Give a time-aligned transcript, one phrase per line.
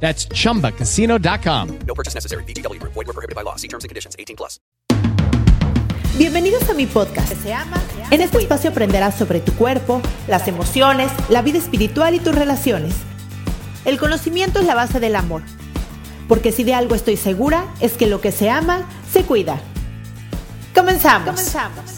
[0.00, 1.78] That's chumbacasino.com.
[1.86, 2.44] No purchase necessary.
[2.44, 2.80] BGW.
[2.82, 3.56] Void were prohibited by law.
[3.56, 4.14] See terms and conditions.
[4.18, 4.60] 18 plus.
[6.18, 7.32] Bienvenidos a mi podcast.
[8.10, 12.94] En este espacio aprenderás sobre tu cuerpo, las emociones, la vida espiritual y tus relaciones.
[13.84, 15.42] El conocimiento es la base del amor.
[16.26, 19.60] Porque si de algo estoy segura, es que lo que se ama, se cuida.
[20.74, 21.26] Comenzamos.
[21.26, 21.95] Comenzamos.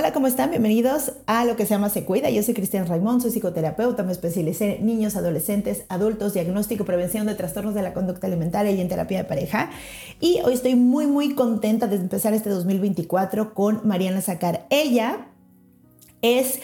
[0.00, 0.48] Hola, ¿cómo están?
[0.48, 2.30] Bienvenidos a lo que se llama Se Cuida.
[2.30, 7.34] Yo soy Cristian Raimond, soy psicoterapeuta, me especialicé en niños, adolescentes, adultos, diagnóstico, prevención de
[7.34, 9.70] trastornos de la conducta alimentaria y en terapia de pareja.
[10.18, 14.66] Y hoy estoy muy, muy contenta de empezar este 2024 con Mariana Sacar.
[14.70, 15.26] Ella
[16.22, 16.60] es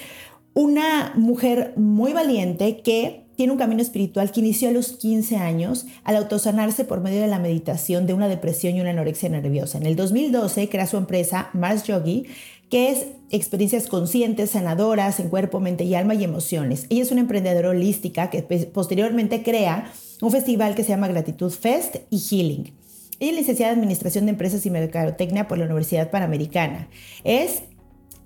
[0.55, 5.87] una mujer muy valiente que tiene un camino espiritual que inició a los 15 años
[6.05, 9.77] al autosanarse por medio de la meditación de una depresión y una anorexia nerviosa.
[9.77, 12.25] En el 2012 crea su empresa Mars Yogi
[12.71, 16.87] que es experiencias conscientes, sanadoras en cuerpo, mente y alma y emociones.
[16.91, 21.97] Ella es una emprendedora holística que posteriormente crea un festival que se llama Gratitud Fest
[22.11, 22.75] y Healing.
[23.19, 26.89] Ella es licenciada en Administración de Empresas y Mercadotecnia por la Universidad Panamericana.
[27.25, 27.63] Es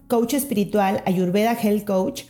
[0.09, 2.25] coach espiritual, Ayurveda Health Coach.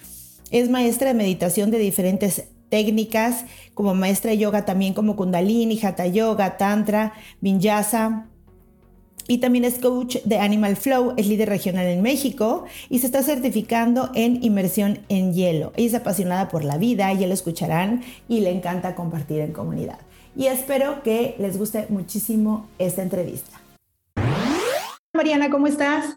[0.50, 3.44] Es maestra de meditación de diferentes técnicas,
[3.74, 8.29] como maestra de yoga también como Kundalini, Hatha Yoga, Tantra, Vinyasa,
[9.30, 13.22] y también es coach de Animal Flow, es líder regional en México y se está
[13.22, 15.70] certificando en inmersión en hielo.
[15.76, 20.00] Ella es apasionada por la vida, ya lo escucharán y le encanta compartir en comunidad.
[20.34, 23.60] Y espero que les guste muchísimo esta entrevista.
[25.12, 26.16] Mariana, ¿cómo estás?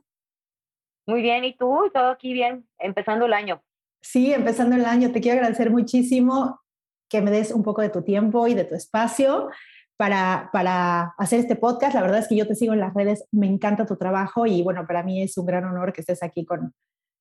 [1.06, 1.92] Muy bien, ¿y tú?
[1.94, 3.62] Todo aquí bien, empezando el año.
[4.02, 5.12] Sí, empezando el año.
[5.12, 6.62] Te quiero agradecer muchísimo
[7.10, 9.50] que me des un poco de tu tiempo y de tu espacio
[9.98, 11.96] para, para hacer este podcast.
[11.96, 14.62] La verdad es que yo te sigo en las redes, me encanta tu trabajo y
[14.64, 16.74] bueno, para mí es un gran honor que estés aquí con,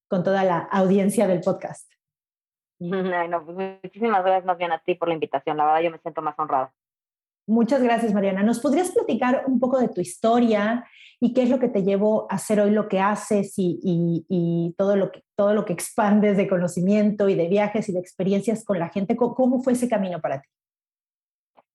[0.09, 1.91] con toda la audiencia del podcast.
[2.81, 5.57] no, pues muchísimas gracias más bien a ti por la invitación.
[5.57, 6.73] La verdad yo me siento más honrada.
[7.47, 8.43] Muchas gracias, Mariana.
[8.43, 10.87] ¿Nos podrías platicar un poco de tu historia
[11.21, 14.27] y qué es lo que te llevó a hacer hoy lo que haces y, y,
[14.29, 17.99] y todo, lo que, todo lo que expandes de conocimiento y de viajes y de
[17.99, 19.17] experiencias con la gente?
[19.17, 20.49] ¿Cómo fue ese camino para ti?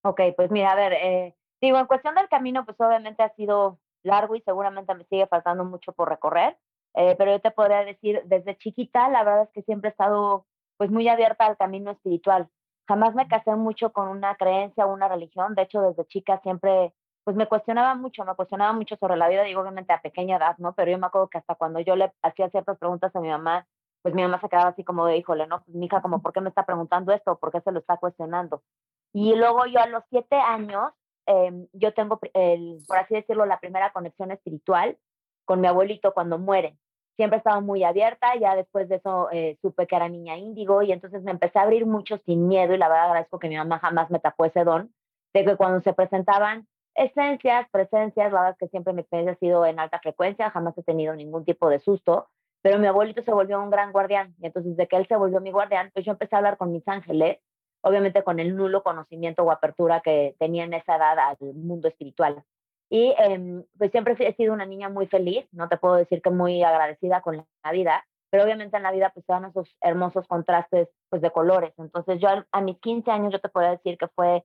[0.08, 3.78] Ok, pues mira, a ver, eh, digo, en cuestión del camino, pues obviamente ha sido
[4.04, 6.58] largo y seguramente me sigue faltando mucho por recorrer,
[6.94, 10.46] eh, pero yo te podría decir, desde chiquita, la verdad es que siempre he estado
[10.78, 12.48] pues muy abierta al camino espiritual.
[12.88, 16.94] Jamás me casé mucho con una creencia o una religión, de hecho desde chica siempre
[17.26, 20.56] pues me cuestionaba mucho, me cuestionaba mucho sobre la vida, digo obviamente a pequeña edad,
[20.60, 20.74] ¿no?
[20.74, 23.68] Pero yo me acuerdo que hasta cuando yo le hacía ciertas preguntas a mi mamá,
[24.02, 25.62] pues mi mamá se quedaba así como de, híjole, ¿no?
[25.66, 27.38] Pues mi hija como, ¿por qué me está preguntando esto?
[27.38, 28.64] ¿Por qué se lo está cuestionando?
[29.20, 30.92] Y luego yo a los siete años,
[31.26, 34.96] em, yo tengo, por así decirlo, la primera conexión espiritual
[35.44, 36.78] con mi abuelito cuando muere.
[37.16, 40.92] Siempre estaba muy abierta, ya después de eso eh, supe que era niña índigo y
[40.92, 43.80] entonces me empecé a abrir mucho sin miedo y la verdad agradezco que mi mamá
[43.80, 44.94] jamás me tapó ese don,
[45.34, 49.40] de que cuando se presentaban esencias, presencias, la verdad es que siempre mi experiencia ha
[49.40, 52.28] sido en alta frecuencia, jamás he tenido ningún tipo de susto,
[52.62, 55.42] pero mi abuelito se volvió un gran guardián y entonces de que él se volvió
[55.42, 57.40] mi guardián, pues yo empecé a hablar con mis ángeles
[57.88, 62.44] obviamente con el nulo conocimiento o apertura que tenía en esa edad al mundo espiritual.
[62.90, 66.30] Y em, pues siempre he sido una niña muy feliz, no te puedo decir que
[66.30, 70.28] muy agradecida con la vida, pero obviamente en la vida pues se dan esos hermosos
[70.28, 71.74] contrastes pues de colores.
[71.78, 74.44] Entonces yo a, mis 15 años yo te podría decir que fue,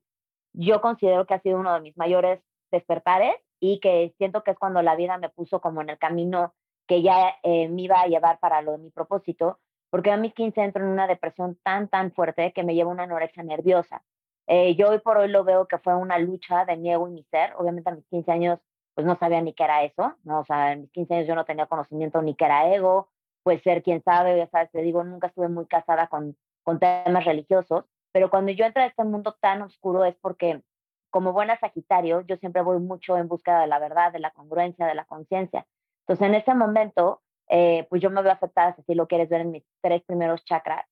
[0.53, 4.59] yo considero que ha sido uno de mis mayores despertares y que siento que es
[4.59, 6.55] cuando la vida me puso como en el camino
[6.89, 9.61] que ya eh, me iba a llevar para lo de mi propósito,
[9.93, 13.03] porque a mis 15 entro en una depresión tan, tan fuerte que me lleva una
[13.03, 14.03] anorexia nerviosa.
[14.47, 17.11] Eh, yo hoy por hoy lo veo que fue una lucha de mi ego y
[17.11, 17.53] mi ser.
[17.59, 18.59] Obviamente a mis 15 años
[18.95, 20.41] pues no sabía ni qué era eso, ¿no?
[20.41, 23.11] O sea, en mis 15 años yo no tenía conocimiento ni qué era ego,
[23.43, 27.25] pues ser quien sabe, ya sabes, te digo, nunca estuve muy casada con, con temas
[27.27, 30.63] religiosos, pero cuando yo entro a este mundo tan oscuro es porque
[31.11, 34.87] como buena Sagitario, yo siempre voy mucho en búsqueda de la verdad, de la congruencia,
[34.87, 35.67] de la conciencia.
[36.07, 39.53] Entonces, en ese momento, eh, pues yo me veo afectada, si lo quieres ver en
[39.53, 40.87] mis tres primeros chakras.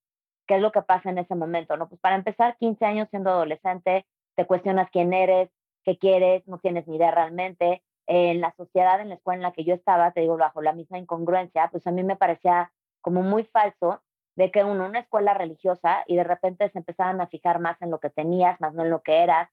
[0.46, 1.76] ¿Qué es lo que pasa en ese momento?
[1.76, 5.48] No, pues para empezar, 15 años siendo adolescente, te cuestionas quién eres,
[5.84, 7.82] qué quieres, no tienes ni idea realmente.
[8.06, 10.72] en la sociedad, en la escuela en la que yo estaba, te digo, bajo la
[10.72, 14.02] misma incongruencia, pues a mí me parecía como muy falso
[14.36, 17.90] de que uno, una escuela religiosa y de repente se empezaban a fijar más en
[17.90, 19.48] lo que tenías, más no en lo que eras.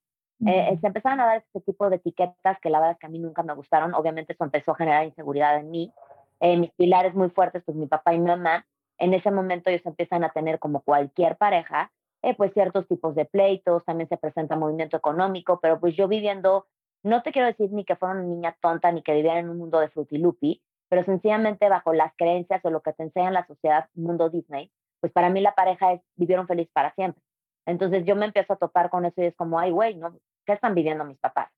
[0.45, 3.09] Eh, se empezaban a dar este tipo de etiquetas que la verdad es que a
[3.09, 3.93] mí nunca me gustaron.
[3.95, 5.91] Obviamente eso empezó a generar inseguridad en mí.
[6.39, 8.65] Eh, mis pilares muy fuertes, pues mi papá y mi mamá,
[8.99, 11.91] en ese momento ellos empiezan a tener como cualquier pareja,
[12.21, 16.67] eh, pues ciertos tipos de pleitos, también se presenta movimiento económico, pero pues yo viviendo,
[17.03, 19.57] no te quiero decir ni que fuera una niña tonta ni que viviera en un
[19.57, 23.89] mundo de frutilupi, pero sencillamente bajo las creencias o lo que te enseña la sociedad,
[23.93, 27.21] mundo Disney, pues para mí la pareja es vivieron feliz para siempre.
[27.65, 30.17] Entonces yo me empiezo a topar con eso y es como, ay, güey, ¿no?
[30.45, 31.49] ¿qué están viviendo mis papás?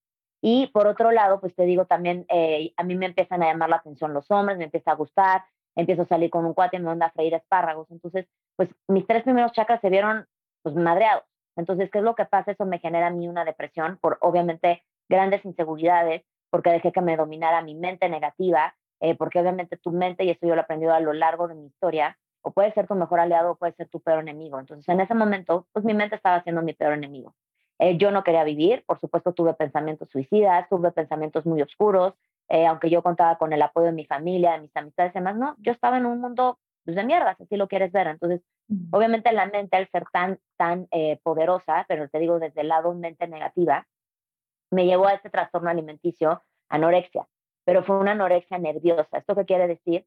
[0.42, 3.70] Y por otro lado, pues te digo también, eh, a mí me empiezan a llamar
[3.70, 5.44] la atención los hombres, me empieza a gustar,
[5.76, 7.90] empiezo a salir con un cuate me manda a freír espárragos.
[7.92, 10.26] Entonces, pues mis tres primeros chakras se vieron
[10.62, 11.24] pues madreados.
[11.56, 12.52] Entonces, ¿qué es lo que pasa?
[12.52, 17.18] Eso me genera a mí una depresión por obviamente grandes inseguridades, porque dejé que me
[17.18, 20.94] dominara mi mente negativa, eh, porque obviamente tu mente, y esto yo lo he aprendido
[20.94, 23.90] a lo largo de mi historia, o puede ser tu mejor aliado o puede ser
[23.90, 24.60] tu peor enemigo.
[24.60, 27.36] Entonces, en ese momento, pues mi mente estaba siendo mi peor enemigo.
[27.80, 32.14] Eh, yo no quería vivir, por supuesto tuve pensamientos suicidas, tuve pensamientos muy oscuros,
[32.50, 35.38] eh, aunque yo contaba con el apoyo de mi familia, de mis amistades y demás,
[35.38, 38.08] no, yo estaba en un mundo pues, de mierda, si así lo quieres ver.
[38.08, 38.42] Entonces,
[38.92, 42.94] obviamente la mente al ser tan, tan eh, poderosa, pero te digo desde el lado
[42.94, 43.88] mente negativa,
[44.72, 47.28] me llevó a este trastorno alimenticio, anorexia,
[47.64, 49.20] pero fue una anorexia nerviosa.
[49.20, 50.06] ¿Esto qué quiere decir?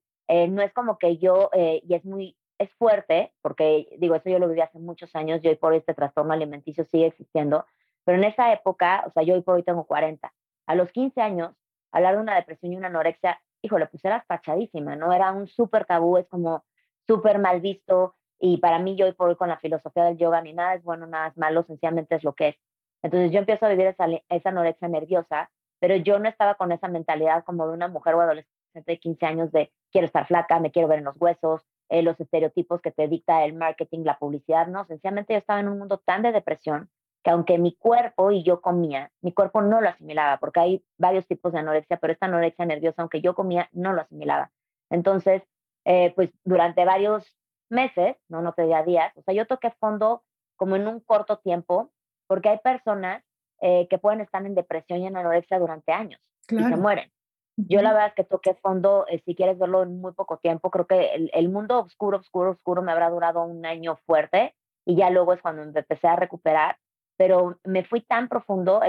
[0.49, 4.49] no es como que yo, y es muy es fuerte, porque digo, eso yo lo
[4.49, 7.67] viví hace muchos años, yo hoy por hoy este trastorno alimenticio sigue existiendo,
[8.05, 10.33] pero en esa época, o sea, yo hoy por hoy tengo 40,
[10.67, 11.55] a los 15 años,
[11.93, 15.13] hablar de una depresión y una anorexia, híjole, pues era fachadísima, ¿no?
[15.13, 16.65] Era un súper tabú, es como
[17.07, 20.41] súper mal visto, y para mí yo hoy por hoy con la filosofía del yoga,
[20.43, 22.57] ni nada es bueno, nada es malo, sencillamente es lo que es.
[23.03, 26.89] Entonces yo empiezo a vivir esa, esa anorexia nerviosa, pero yo no estaba con esa
[26.89, 30.71] mentalidad como de una mujer o adolescente de 15 años de quiero estar flaca, me
[30.71, 34.67] quiero ver en los huesos, eh, los estereotipos que te dicta el marketing, la publicidad,
[34.67, 36.89] no, sencillamente yo estaba en un mundo tan de depresión
[37.23, 41.27] que aunque mi cuerpo y yo comía, mi cuerpo no lo asimilaba, porque hay varios
[41.27, 44.51] tipos de anorexia, pero esta anorexia nerviosa, aunque yo comía, no lo asimilaba.
[44.89, 45.43] Entonces,
[45.85, 47.37] eh, pues durante varios
[47.69, 50.25] meses, no, no te diría días, o sea, yo toqué fondo
[50.57, 51.93] como en un corto tiempo,
[52.27, 53.23] porque hay personas
[53.61, 57.13] eh, que pueden estar en depresión y en anorexia durante años y se mueren.
[57.57, 60.71] Yo la verdad es que toqué fondo, eh, si quieres verlo en muy poco tiempo,
[60.71, 64.55] creo que el, mundo oscuro, oscuro, oscuro me habrá durado un año fuerte
[64.87, 66.79] y ya luego es cuando empecé a recuperar,
[67.17, 68.81] pero me fui tan profundo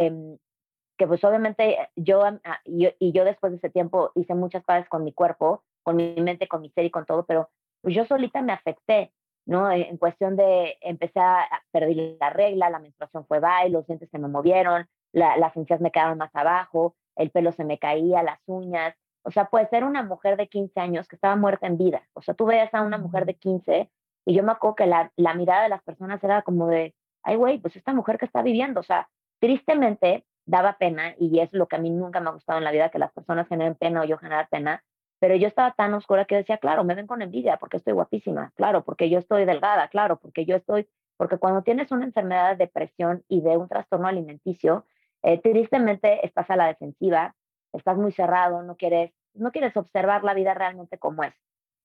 [0.98, 5.04] que pues obviamente yo, ah, y yo después de ese tiempo hice muchas cosas con
[5.04, 7.50] mi cuerpo, con mi mente, con mi ser y con todo, pero
[7.82, 9.12] pues yo solita me afecté,
[9.46, 9.70] ¿no?
[9.72, 14.20] En cuestión de, empecé a perder la regla, la menstruación fue baile, los dientes se
[14.20, 18.96] me movieron, las encías me quedaron más abajo, el pelo se me caía, las uñas.
[19.24, 22.04] O sea, puede ser una mujer de 15 años que estaba muerta en vida.
[22.14, 23.90] O sea, tú veías a una mujer de 15
[24.26, 27.36] y yo me acuerdo que la, la mirada de las personas era como de, ay,
[27.36, 28.80] güey, pues esta mujer que está viviendo.
[28.80, 32.58] O sea, tristemente daba pena y es lo que a mí nunca me ha gustado
[32.60, 34.84] en la vida, que las personas generen pena o yo generar pena.
[35.20, 38.52] Pero yo estaba tan oscura que decía, claro, me ven con envidia porque estoy guapísima,
[38.56, 42.66] claro, porque yo estoy delgada, claro, porque yo estoy, porque cuando tienes una enfermedad de
[42.66, 44.86] depresión y de un trastorno alimenticio,
[45.24, 47.36] eh, tristemente estás a la defensiva,
[47.72, 51.34] estás muy cerrado, no quieres, no quieres observar la vida realmente como es.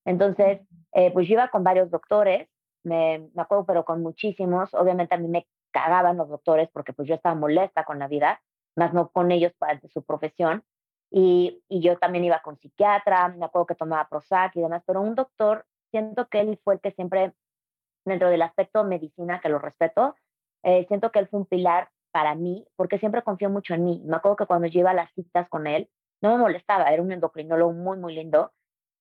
[0.04, 0.60] Entonces,
[0.92, 2.48] eh, pues yo iba con varios doctores,
[2.84, 4.72] me, me, acuerdo, pero con muchísimos.
[4.74, 8.40] Obviamente a mí me cagaban los doctores porque pues yo estaba molesta con la vida,
[8.76, 10.64] más no con ellos para su profesión.
[11.10, 15.00] Y, y, yo también iba con psiquiatra, me acuerdo que tomaba Prozac y demás, pero
[15.00, 17.32] un doctor, siento que él fue el que siempre,
[18.04, 20.16] dentro del aspecto medicina, que lo respeto,
[20.64, 24.02] eh, siento que él fue un pilar para mí, porque siempre confío mucho en mí.
[24.04, 25.88] Me acuerdo que cuando yo iba a las citas con él,
[26.20, 28.52] no me molestaba, era un endocrinólogo muy, muy lindo.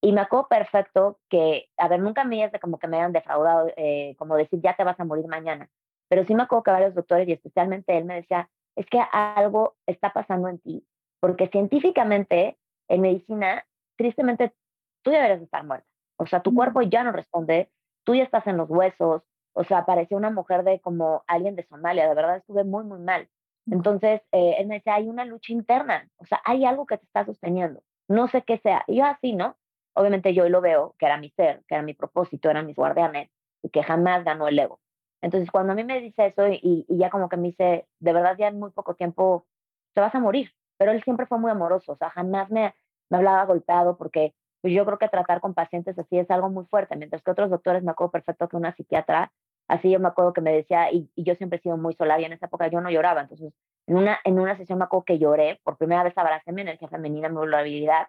[0.01, 3.71] Y me acuerdo perfecto que, a ver, nunca me de como que me hayan defraudado,
[3.77, 5.69] eh, como decir, ya te vas a morir mañana.
[6.07, 9.75] Pero sí me acuerdo que varios doctores, y especialmente él, me decía, es que algo
[9.87, 10.85] está pasando en ti,
[11.19, 13.65] porque científicamente, en medicina,
[13.97, 14.53] tristemente,
[15.01, 15.87] tú ya deberías estar muerta.
[16.17, 17.71] O sea, tu cuerpo ya no responde,
[18.03, 19.23] tú ya estás en los huesos,
[19.57, 22.99] o sea, parecía una mujer de como alguien de Somalia, de verdad estuve muy, muy
[22.99, 23.27] mal.
[23.65, 27.05] Entonces, eh, él me decía, hay una lucha interna, o sea, hay algo que te
[27.05, 28.83] está sosteniendo, no sé qué sea.
[28.87, 29.57] Y yo así, ¿no?
[29.93, 32.75] Obviamente yo hoy lo veo, que era mi ser, que era mi propósito, eran mis
[32.75, 33.31] guardianes,
[33.63, 34.79] y que jamás ganó el ego.
[35.21, 38.13] Entonces, cuando a mí me dice eso y, y ya como que me dice, de
[38.13, 39.47] verdad ya en muy poco tiempo
[39.93, 42.75] te vas a morir, pero él siempre fue muy amoroso, o sea, jamás me,
[43.09, 46.65] me hablaba golpeado porque pues yo creo que tratar con pacientes así es algo muy
[46.65, 49.31] fuerte, mientras que otros doctores me acuerdo perfecto que una psiquiatra
[49.67, 52.25] Así yo me acuerdo que me decía, y, yo siempre he sido muy solar y
[52.25, 53.21] en esa época yo no lloraba.
[53.21, 53.53] Entonces,
[53.87, 56.87] en una, en una sesión me acuerdo que lloré, por primera vez abracé mi energía
[56.87, 58.07] femenina, mi vulnerabilidad,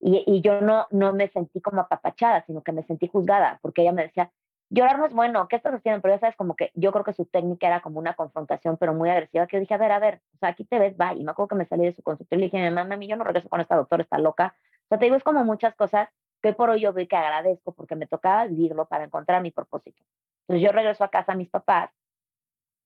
[0.00, 3.82] y, y yo no, no me sentí como apapachada, sino que me sentí juzgada, porque
[3.82, 4.30] ella me decía,
[4.70, 6.00] llorar no es bueno, ¿qué estás haciendo?
[6.02, 8.94] Pero ya sabes, como que yo creo que su técnica era como una confrontación, pero
[8.94, 11.14] muy agresiva, que yo dije, a ver, a ver, o sea, aquí te ves, va.
[11.14, 13.16] Y me acuerdo que me salí de su consultorio y le dije, mamá, mami, yo
[13.16, 14.54] no regreso con esta doctora, está loca.
[14.84, 16.08] O sea, te digo, es como muchas cosas
[16.42, 20.02] que por hoy yo veo que agradezco porque me tocaba vivirlo para encontrar mi propósito.
[20.48, 21.90] Entonces yo regreso a casa a mis papás,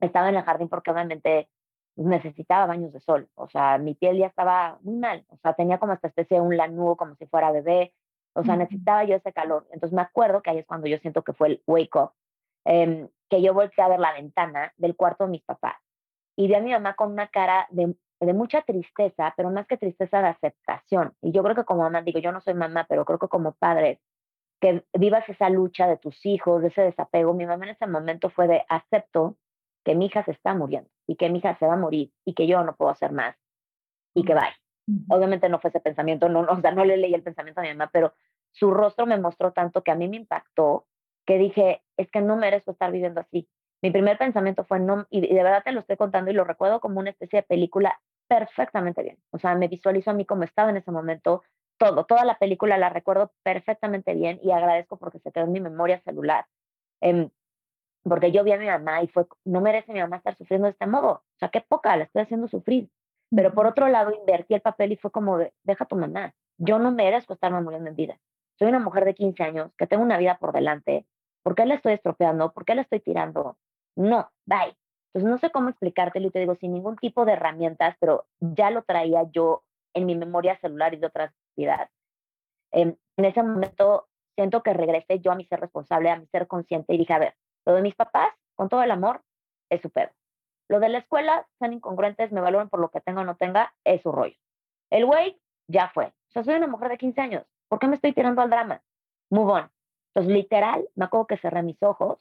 [0.01, 1.49] estaba en el jardín porque obviamente
[1.95, 5.79] necesitaba baños de sol, o sea, mi piel ya estaba muy mal, o sea, tenía
[5.79, 7.95] como esta especie de un lanudo como si fuera bebé,
[8.35, 9.67] o sea, necesitaba yo ese calor.
[9.73, 12.13] Entonces me acuerdo que ahí es cuando yo siento que fue el wake up,
[12.65, 15.77] em, que yo volteé a ver la ventana del cuarto de mis papás
[16.37, 19.77] y vi a mi mamá con una cara de, de mucha tristeza, pero más que
[19.77, 21.15] tristeza de aceptación.
[21.21, 23.53] Y yo creo que como mamá, digo, yo no soy mamá, pero creo que como
[23.53, 24.01] padre,
[24.63, 28.31] que vivas esa lucha de tus hijos, de ese desapego, mi mamá en ese momento
[28.31, 29.37] fue de acepto
[29.85, 32.35] que mi hija se está muriendo y que mi hija se va a morir y
[32.35, 33.35] que yo no puedo hacer más
[34.15, 34.55] y que vaya.
[35.09, 37.65] Obviamente no fue ese pensamiento, no, no, o sea, no le leí el pensamiento a
[37.65, 38.15] mi mamá, pero
[38.53, 40.87] su rostro me mostró tanto que a mí me impactó
[41.27, 43.49] que dije, es que no merezco estar viviendo así.
[43.83, 46.79] Mi primer pensamiento fue, no, y de verdad te lo estoy contando y lo recuerdo
[46.79, 49.19] como una especie de película perfectamente bien.
[49.31, 51.43] O sea, me visualizo a mí como estaba en ese momento,
[51.83, 55.61] todo, toda la película la recuerdo perfectamente bien y agradezco porque se quedó en mi
[55.61, 56.47] memoria celular.
[57.01, 57.29] Eh,
[58.05, 60.73] porque yo vi a mi mamá y fue, no merece mi mamá estar sufriendo de
[60.73, 61.11] este modo.
[61.11, 62.89] O sea, qué poca, la estoy haciendo sufrir.
[63.35, 66.35] Pero por otro lado, invertí el papel y fue como, deja a tu mamá.
[66.59, 68.19] Yo no merezco estarme muriendo en vida.
[68.59, 71.07] Soy una mujer de 15 años que tengo una vida por delante.
[71.43, 72.53] ¿Por qué la estoy estropeando?
[72.53, 73.57] ¿Por qué la estoy tirando?
[73.97, 74.77] No, bye.
[75.13, 78.71] Entonces no sé cómo explicártelo y te digo sin ningún tipo de herramientas, pero ya
[78.71, 81.91] lo traía yo en mi memoria celular y de otras vidas.
[82.73, 86.95] en ese momento siento que regresé yo a mi ser responsable, a mi ser consciente
[86.95, 87.35] y dije, a ver,
[87.67, 89.23] lo de mis papás, con todo el amor,
[89.71, 90.11] es su pedo.
[90.69, 93.75] Lo de la escuela, son incongruentes, me valoran por lo que tenga o no tenga,
[93.85, 94.37] es su rollo.
[94.91, 96.07] El güey, ya fue.
[96.07, 97.45] O sea, soy una mujer de 15 años.
[97.69, 98.83] ¿Por qué me estoy tirando al drama?
[99.31, 99.71] Move on.
[100.15, 102.19] Entonces, literal, me acuerdo que cerré mis ojos.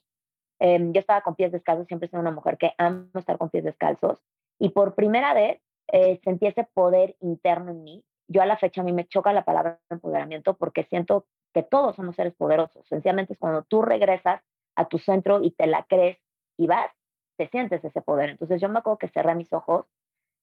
[0.60, 3.64] Em, yo estaba con pies descalzos, siempre soy una mujer que ama estar con pies
[3.64, 4.20] descalzos.
[4.60, 5.62] Y por primera vez
[5.92, 8.04] eh, sentí ese poder interno en mí.
[8.32, 11.98] Yo a la fecha a mí me choca la palabra empoderamiento porque siento que todos
[11.98, 12.88] somos seres poderosos.
[12.88, 14.42] Sencillamente es cuando tú regresas
[14.76, 16.18] a tu centro y te la crees
[16.58, 16.92] y vas,
[17.38, 18.30] te sientes ese poder.
[18.30, 19.86] Entonces yo me acuerdo que cerré mis ojos.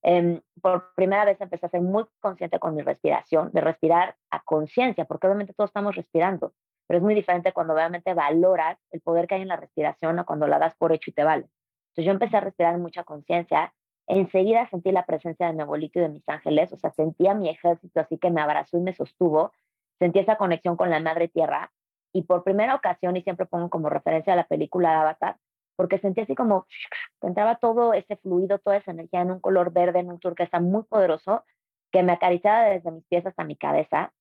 [0.02, 4.40] Em, por primera vez empecé a ser muy consciente con mi respiración, de respirar a
[4.42, 6.52] conciencia, porque obviamente todos estamos respirando,
[6.87, 10.26] pero es muy diferente cuando obviamente valoras el poder que hay en la respiración o
[10.26, 11.49] cuando la das por hecho y te vale.
[11.88, 13.75] Entonces yo empecé a respirar mucha conciencia.
[14.09, 17.50] Enseguida sentí la presencia de mi abuelito y de mis ángeles, o sea, sentía mi
[17.50, 19.53] ejército así que me abrazó y me sostuvo.
[19.99, 21.71] Sentí esa conexión con la madre tierra
[22.12, 25.37] y por primera ocasión, y siempre pongo como referencia a la película Avatar,
[25.77, 26.67] porque sentí así como
[27.23, 30.85] entraba todo ese fluido, toda esa energía en un color verde, en un turquesa muy
[30.85, 31.45] poderoso,
[31.93, 34.12] que me acariciaba desde mis pies hasta mi cabeza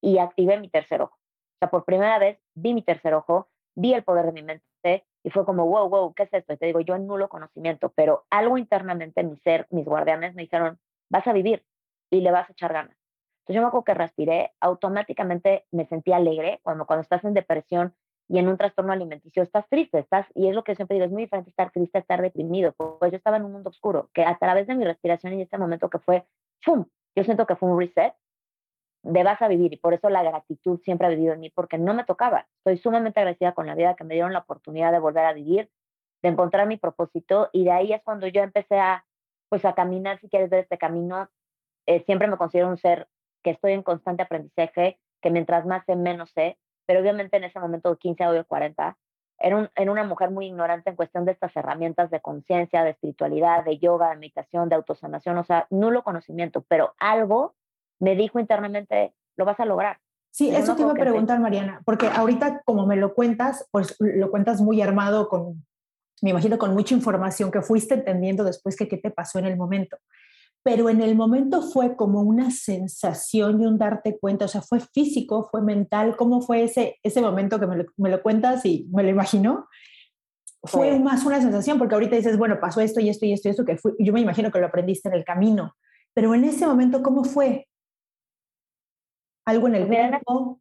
[0.00, 1.16] y activé mi tercer ojo.
[1.16, 4.64] O sea, por primera vez vi mi tercer ojo, vi el poder de mi mente
[5.24, 6.52] y fue como, wow, wow, ¿qué es esto?
[6.52, 10.34] Y te digo, yo en nulo conocimiento, pero algo internamente en mi ser, mis guardianes
[10.34, 10.78] me dijeron,
[11.08, 11.64] vas a vivir
[12.10, 12.96] y le vas a echar ganas.
[13.38, 17.94] Entonces yo me acuerdo que respiré, automáticamente me sentí alegre cuando, cuando estás en depresión
[18.28, 21.12] y en un trastorno alimenticio estás triste, estás, y es lo que siempre digo, es
[21.12, 24.36] muy diferente estar triste, estar deprimido, pues yo estaba en un mundo oscuro, que a
[24.38, 26.24] través de mi respiración y este momento que fue,
[26.62, 26.86] ¡fum!
[27.16, 28.14] Yo siento que fue un reset,
[29.04, 31.76] de vas a vivir y por eso la gratitud siempre ha vivido en mí porque
[31.78, 32.46] no me tocaba.
[32.58, 35.70] Estoy sumamente agradecida con la vida que me dieron la oportunidad de volver a vivir,
[36.22, 39.04] de encontrar mi propósito y de ahí es cuando yo empecé a,
[39.50, 41.28] pues a caminar, si quieres ver este camino,
[41.86, 43.06] eh, siempre me considero un ser
[43.42, 47.60] que estoy en constante aprendizaje, que mientras más sé, menos sé, pero obviamente en ese
[47.60, 48.96] momento de 15 o 40,
[49.38, 52.90] era, un, era una mujer muy ignorante en cuestión de estas herramientas de conciencia, de
[52.90, 57.54] espiritualidad, de yoga, de meditación, de autosanación, o sea, nulo conocimiento, pero algo
[58.00, 59.98] me dijo internamente, lo vas a lograr.
[60.30, 64.30] Sí, eso te iba a preguntar, Mariana, porque ahorita como me lo cuentas, pues lo
[64.30, 65.64] cuentas muy armado con,
[66.22, 69.56] me imagino, con mucha información que fuiste entendiendo después que qué te pasó en el
[69.56, 69.96] momento
[70.64, 74.80] pero en el momento fue como una sensación y un darte cuenta, o sea, fue
[74.80, 78.88] físico, fue mental, ¿cómo fue ese, ese momento que me lo, me lo cuentas y
[78.90, 79.68] me lo imagino?
[80.62, 83.50] Fue más una sensación, porque ahorita dices, bueno, pasó esto y esto y esto y
[83.50, 85.76] esto, que fue, yo me imagino que lo aprendiste en el camino,
[86.14, 87.68] pero en ese momento, ¿cómo fue?
[89.44, 90.60] ¿Algo en el cuerpo?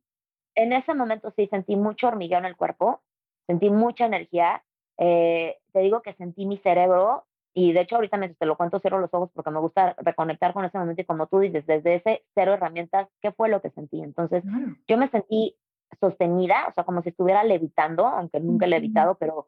[0.56, 3.02] En ese momento sí sentí mucho hormigueo en el cuerpo,
[3.48, 4.64] sentí mucha energía,
[4.98, 7.26] eh, te digo que sentí mi cerebro
[7.56, 10.54] y de hecho, ahorita mientras te lo cuento, cierro los ojos porque me gusta reconectar
[10.54, 13.70] con ese momento y como tú dices, desde ese cero herramientas, ¿qué fue lo que
[13.70, 14.02] sentí?
[14.02, 14.44] Entonces,
[14.88, 15.56] yo me sentí
[16.00, 19.48] sostenida, o sea, como si estuviera levitando, aunque nunca he levitado, pero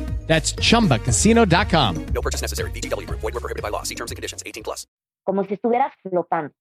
[0.31, 2.05] That's chumbacasino.com.
[2.13, 2.71] No purchase necessary.
[2.71, 3.19] VGW Group.
[3.19, 3.83] Void were prohibited by law.
[3.83, 4.41] See terms and conditions.
[4.45, 4.87] 18 plus.
[5.23, 6.53] como si estuvieras flotando.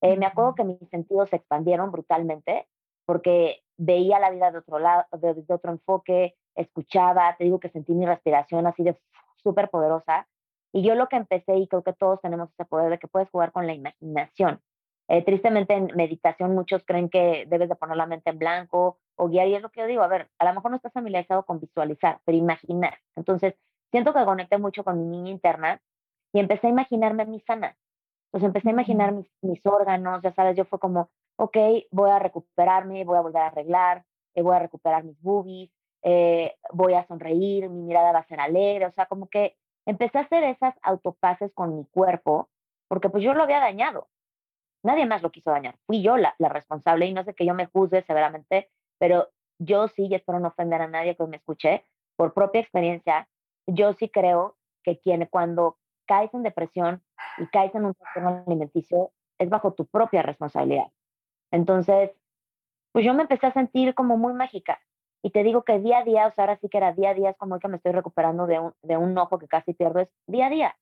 [0.00, 2.66] Eh, me acuerdo que mis sentidos se expandieron brutalmente
[3.04, 7.68] porque veía la vida de otro lado, de, de otro enfoque, escuchaba, te digo que
[7.68, 8.96] sentí mi respiración así de
[9.42, 10.26] súper poderosa.
[10.72, 13.28] Y yo lo que empecé, y creo que todos tenemos ese poder de que puedes
[13.30, 14.60] jugar con la imaginación.
[15.08, 19.28] Eh, tristemente en meditación muchos creen que debes de poner la mente en blanco o
[19.28, 21.44] guiar, y es lo que yo digo, a ver, a lo mejor no estás familiarizado
[21.44, 22.98] con visualizar, pero imaginar.
[23.16, 23.54] Entonces,
[23.90, 25.80] siento que conecté mucho con mi niña interna
[26.32, 27.76] y empecé a imaginarme mi sana.
[28.26, 31.56] Entonces empecé a imaginar mis, mis órganos, ya sabes, yo fue como, ok,
[31.90, 34.04] voy a recuperarme, voy a volver a arreglar,
[34.34, 35.70] eh, voy a recuperar mis boobies,
[36.02, 40.18] eh, voy a sonreír, mi mirada va a ser alegre, o sea, como que empecé
[40.18, 42.48] a hacer esas autopases con mi cuerpo,
[42.88, 44.08] porque pues yo lo había dañado.
[44.82, 47.54] Nadie más lo quiso dañar, fui yo la, la responsable y no sé que yo
[47.54, 48.70] me juzgue severamente,
[49.02, 49.28] pero
[49.58, 53.28] yo sí, y espero no ofender a nadie que me escuche, por propia experiencia,
[53.66, 57.02] yo sí creo que quien cuando caes en depresión
[57.38, 60.86] y caes en un trastorno alimenticio es bajo tu propia responsabilidad.
[61.50, 62.12] Entonces,
[62.92, 64.80] pues yo me empecé a sentir como muy mágica.
[65.20, 67.14] Y te digo que día a día, o sea, ahora sí que era día a
[67.14, 69.98] día, es como que me estoy recuperando de un, de un ojo que casi pierdo,
[69.98, 70.76] es día a día,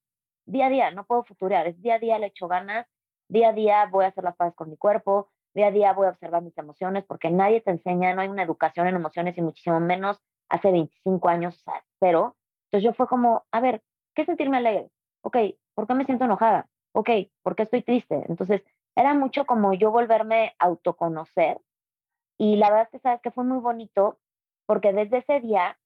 [0.44, 2.86] día a día, no puedo futurear, es día a día le echo ganas,
[3.28, 6.06] día a día voy a hacer las paces con mi cuerpo, día a día voy
[6.06, 9.42] a observar mis emociones, porque nadie te enseña, no hay una educación en emociones y
[9.42, 11.64] muchísimo menos hace 25 años,
[11.98, 12.36] cero.
[12.66, 13.82] Entonces yo fue como, a ver,
[14.14, 14.90] ¿qué sentirme alegre?
[15.22, 15.36] Ok,
[15.74, 16.68] ¿por qué me siento enojada?
[16.92, 17.10] Ok,
[17.42, 18.24] ¿por qué estoy triste?
[18.28, 18.62] Entonces
[18.96, 21.60] era mucho como yo volverme a autoconocer
[22.38, 24.18] y la verdad es que sabes que fue muy bonito
[24.66, 25.78] porque desde ese día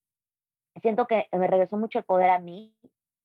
[0.80, 2.74] siento que me regresó mucho el poder a mí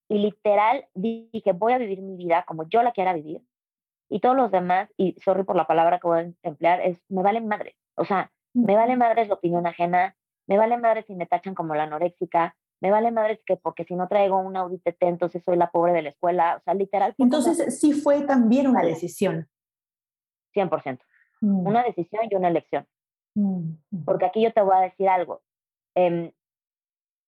[0.10, 3.42] y literal dije, voy a vivir mi vida como yo la quiera vivir
[4.10, 7.22] y todos los demás, y sorry por la palabra que voy a emplear, es me
[7.24, 7.76] vale madre.
[7.96, 10.16] O sea, me vale madre la opinión ajena,
[10.48, 13.94] me vale madre si me tachan como la anoréxica, me vale madre que porque si
[13.96, 16.56] no traigo un Audi TT, entonces soy la pobre de la escuela.
[16.58, 17.14] O sea, literal.
[17.18, 19.48] Entonces sí fue también una decisión.
[20.56, 21.00] 100%.
[21.42, 22.88] Mm, Una decisión y una elección.
[23.36, 24.04] mm.
[24.06, 25.42] Porque aquí yo te voy a decir algo.
[25.96, 26.32] em,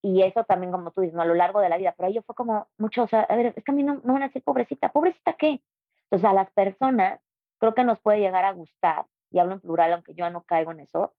[0.03, 1.21] y eso también, como tú dices, ¿no?
[1.21, 1.93] a lo largo de la vida.
[1.95, 4.01] Pero ahí yo fue como mucho, o sea, a ver, es que a mí no,
[4.03, 4.89] no van a decir pobrecita.
[4.91, 5.61] ¿Pobrecita qué?
[6.11, 7.21] Entonces, a las personas
[7.57, 10.43] creo que nos puede llegar a gustar, y hablo en plural, aunque yo ya no
[10.43, 11.13] caigo en eso,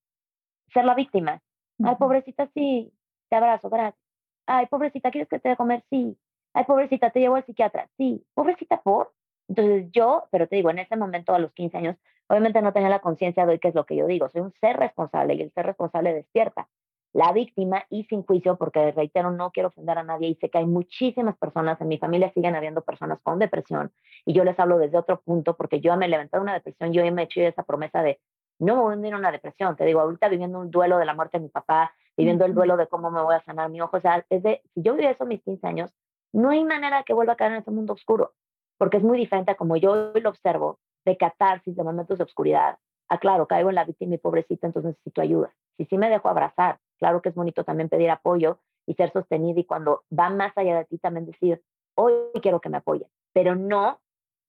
[0.68, 1.40] ser la víctima.
[1.82, 2.92] Ay, pobrecita, sí,
[3.30, 4.00] te abrazo, gracias.
[4.46, 5.82] Ay, pobrecita, ¿quieres que te dé comer?
[5.88, 6.18] Sí.
[6.52, 7.88] Ay, pobrecita, te llevo al psiquiatra.
[7.96, 8.24] Sí.
[8.34, 9.12] Pobrecita, ¿por?
[9.48, 11.96] Entonces yo, pero te digo, en ese momento, a los 15 años,
[12.28, 14.28] obviamente no tenía la conciencia de hoy qué es lo que yo digo.
[14.28, 16.68] Soy un ser responsable y el ser responsable despierta.
[17.12, 20.58] La víctima y sin juicio, porque reitero, no quiero ofender a nadie y sé que
[20.58, 23.92] hay muchísimas personas, en mi familia siguen habiendo personas con depresión
[24.24, 26.92] y yo les hablo desde otro punto porque yo me he levantado de una depresión,
[26.92, 28.18] yo me he hecho esa promesa de
[28.58, 29.76] no me voy a hundir en una depresión.
[29.76, 32.76] Te digo, ahorita viviendo un duelo de la muerte de mi papá, viviendo el duelo
[32.76, 33.96] de cómo me voy a sanar mi ojo.
[33.96, 35.90] O sea, es de, si yo viví eso a mis 15 años,
[36.32, 38.32] no hay manera que vuelva a caer en ese mundo oscuro,
[38.78, 42.78] porque es muy diferente a como yo lo observo, de catarsis, de momentos de oscuridad.
[43.08, 45.52] Ah, claro, caigo en la víctima y pobrecita, entonces necesito ayuda.
[45.76, 49.58] Si sí me dejo abrazar, claro que es bonito también pedir apoyo y ser sostenido
[49.58, 51.60] y cuando va más allá de ti también decir,
[51.96, 54.00] hoy quiero que me apoyen, pero no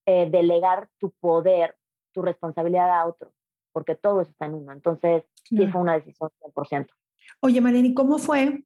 [0.05, 1.75] eh, delegar tu poder,
[2.13, 3.31] tu responsabilidad a otro,
[3.71, 4.71] porque todo eso está en uno.
[4.71, 6.93] Entonces, sí fue una decisión 100%.
[7.41, 8.63] Oye, Marlene, ¿y cómo fue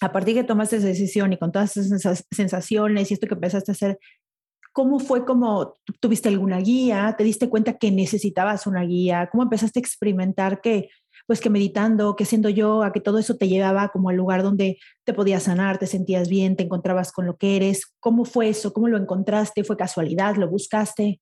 [0.00, 3.70] a partir que tomaste esa decisión y con todas esas sensaciones y esto que empezaste
[3.70, 4.00] a hacer?
[4.72, 7.14] ¿Cómo fue como tu- tuviste alguna guía?
[7.16, 9.28] ¿Te diste cuenta que necesitabas una guía?
[9.30, 10.88] ¿Cómo empezaste a experimentar que,
[11.26, 14.42] pues que meditando, que siendo yo, a que todo eso te llevaba como al lugar
[14.42, 17.94] donde te podías sanar, te sentías bien, te encontrabas con lo que eres?
[18.00, 18.72] ¿Cómo fue eso?
[18.72, 19.64] ¿Cómo lo encontraste?
[19.64, 20.36] ¿Fue casualidad?
[20.36, 21.20] ¿Lo buscaste?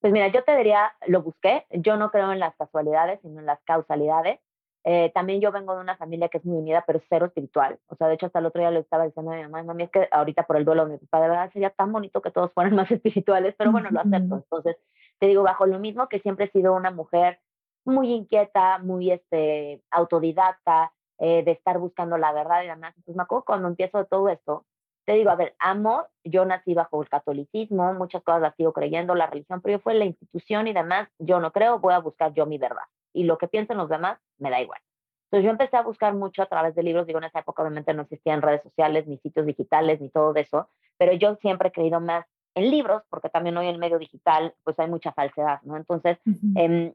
[0.00, 3.46] Pues mira, yo te diría, lo busqué, yo no creo en las casualidades, sino en
[3.46, 4.40] las causalidades.
[4.84, 7.78] Eh, también yo vengo de una familia que es muy unida, pero cero espiritual.
[7.88, 9.82] O sea, de hecho, hasta el otro día le estaba diciendo a mi mamá, mami,
[9.84, 12.30] es que ahorita por el duelo de mi papá, de verdad sería tan bonito que
[12.30, 14.36] todos fueran más espirituales, pero bueno, lo acepto.
[14.36, 14.76] Entonces,
[15.18, 17.40] te digo, bajo lo mismo que siempre he sido una mujer
[17.84, 22.94] muy inquieta, muy este, autodidacta, eh, de estar buscando la verdad y demás.
[22.96, 24.64] Entonces, me acuerdo cuando empiezo todo esto,
[25.04, 29.14] te digo, a ver, amo, yo nací bajo el catolicismo, muchas cosas las sigo creyendo,
[29.14, 32.32] la religión, pero yo fue la institución y demás, yo no creo, voy a buscar
[32.32, 32.84] yo mi verdad.
[33.12, 34.80] Y lo que piensen los demás, me da igual.
[35.24, 37.94] Entonces yo empecé a buscar mucho a través de libros, digo, en esa época obviamente
[37.94, 41.72] no existían redes sociales, ni sitios digitales, ni todo de eso, pero yo siempre he
[41.72, 45.60] creído más en libros, porque también hoy en el medio digital pues hay mucha falsedad,
[45.62, 45.76] ¿no?
[45.76, 46.18] Entonces,
[46.56, 46.92] em,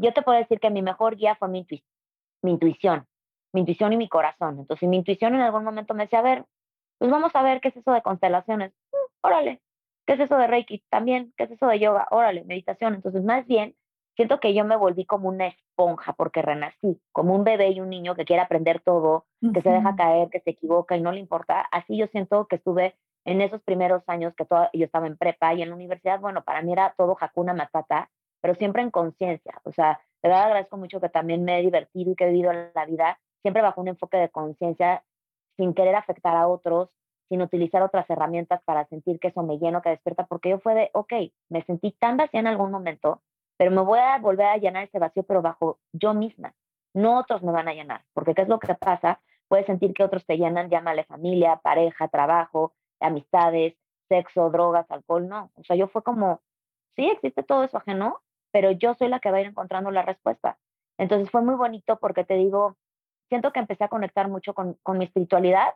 [0.00, 1.66] yo te puedo decir que mi mejor guía fue mi,
[2.42, 3.06] mi intuición,
[3.52, 4.58] mi intuición y mi corazón.
[4.58, 6.44] Entonces, mi intuición en algún momento me decía, a ver,
[6.98, 8.72] pues vamos a ver qué es eso de constelaciones.
[8.92, 9.60] Mm, órale,
[10.06, 10.84] ¿qué es eso de Reiki?
[10.88, 12.06] También, ¿qué es eso de yoga?
[12.10, 12.94] Órale, meditación.
[12.94, 13.74] Entonces, más bien,
[14.16, 17.90] siento que yo me volví como una esponja porque renací, como un bebé y un
[17.90, 21.20] niño que quiere aprender todo, que se deja caer, que se equivoca y no le
[21.20, 21.66] importa.
[21.72, 25.62] Así yo siento que estuve en esos primeros años que yo estaba en prepa y
[25.62, 28.10] en la universidad, bueno, para mí era todo Hakuna Matata,
[28.42, 29.58] pero siempre en conciencia.
[29.64, 32.52] O sea, de verdad agradezco mucho que también me he divertido y que he vivido
[32.52, 35.04] la vida siempre bajo un enfoque de conciencia,
[35.56, 36.90] sin querer afectar a otros,
[37.28, 40.74] sin utilizar otras herramientas para sentir que eso me lleno, que despierta, porque yo fue
[40.74, 41.12] de, ok,
[41.48, 43.22] me sentí tan vacía en algún momento,
[43.56, 46.54] pero me voy a volver a llenar ese vacío, pero bajo yo misma.
[46.94, 49.20] No otros me van a llenar, porque ¿qué es lo que pasa?
[49.48, 53.74] Puedes sentir que otros te llenan, llámale familia, pareja, trabajo, amistades,
[54.08, 55.50] sexo, drogas, alcohol, no.
[55.56, 56.40] O sea, yo fue como,
[56.96, 58.20] sí, existe todo eso ajeno,
[58.52, 60.58] pero yo soy la que va a ir encontrando la respuesta.
[60.98, 62.76] Entonces fue muy bonito porque te digo,
[63.28, 65.74] siento que empecé a conectar mucho con, con mi espiritualidad.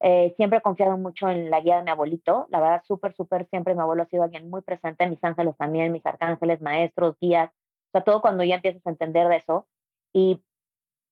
[0.00, 2.46] Eh, siempre he confiado mucho en la guía de mi abuelito.
[2.50, 5.92] La verdad, súper, súper, siempre mi abuelo ha sido alguien muy presente, mis ángeles también,
[5.92, 7.50] mis arcángeles, maestros, guías.
[7.50, 9.66] O sea, todo cuando ya empiezas a entender de eso.
[10.12, 10.42] Y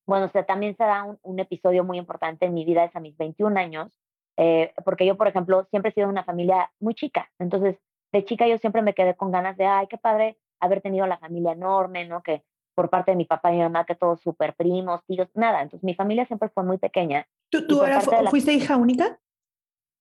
[0.06, 3.16] bueno, o sea, también se da un, episodio muy importante en mi vida, es mis
[3.16, 3.90] 21 años,
[4.36, 7.30] eh, porque yo, por ejemplo, siempre he sido una familia muy chica.
[7.38, 7.78] Entonces,
[8.12, 11.18] de chica yo siempre me quedé con ganas de, ay, qué padre haber tenido la
[11.18, 12.22] familia enorme, ¿no?
[12.22, 12.44] Que
[12.74, 15.62] por parte de mi papá y mi mamá, que todos súper primos, tíos, nada.
[15.62, 17.26] Entonces, mi familia siempre fue muy pequeña.
[17.50, 17.82] ¿Tú, tú
[18.30, 19.18] fuiste hija única?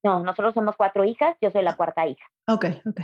[0.04, 2.26] No, nosotros somos cuatro hijas, yo soy la cuarta hija.
[2.48, 3.02] Ok, ok.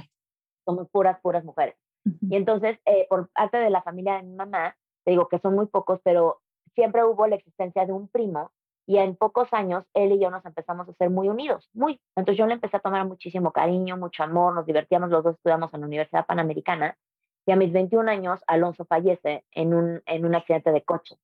[0.65, 1.75] Somos puras, puras mujeres.
[2.21, 5.55] Y entonces, eh, por parte de la familia de mi mamá, te digo que son
[5.55, 6.41] muy pocos, pero
[6.73, 8.51] siempre hubo la existencia de un primo
[8.87, 11.99] y en pocos años él y yo nos empezamos a ser muy unidos, muy.
[12.15, 15.73] Entonces yo le empecé a tomar muchísimo cariño, mucho amor, nos divertíamos, los dos estudiamos
[15.73, 16.97] en la Universidad Panamericana
[17.47, 21.17] y a mis 21 años Alonso fallece en un, en un accidente de coche.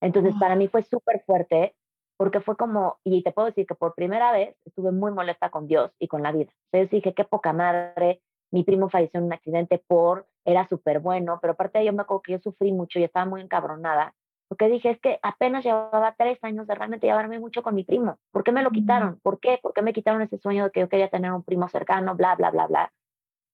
[0.00, 1.76] Entonces para mí fue súper fuerte
[2.16, 5.68] porque fue como, y te puedo decir que por primera vez estuve muy molesta con
[5.68, 6.50] Dios y con la vida.
[6.72, 11.38] Entonces dije, qué poca madre, mi primo falleció en un accidente por, era súper bueno,
[11.40, 14.14] pero aparte de ello me acuerdo que yo sufrí mucho y estaba muy encabronada
[14.48, 18.18] porque dije, es que apenas llevaba tres años de realmente llevarme mucho con mi primo.
[18.32, 19.20] ¿Por qué me lo quitaron?
[19.20, 19.58] ¿Por qué?
[19.62, 22.14] ¿Por qué me quitaron ese sueño de que yo quería tener un primo cercano?
[22.16, 22.92] Bla, bla, bla, bla.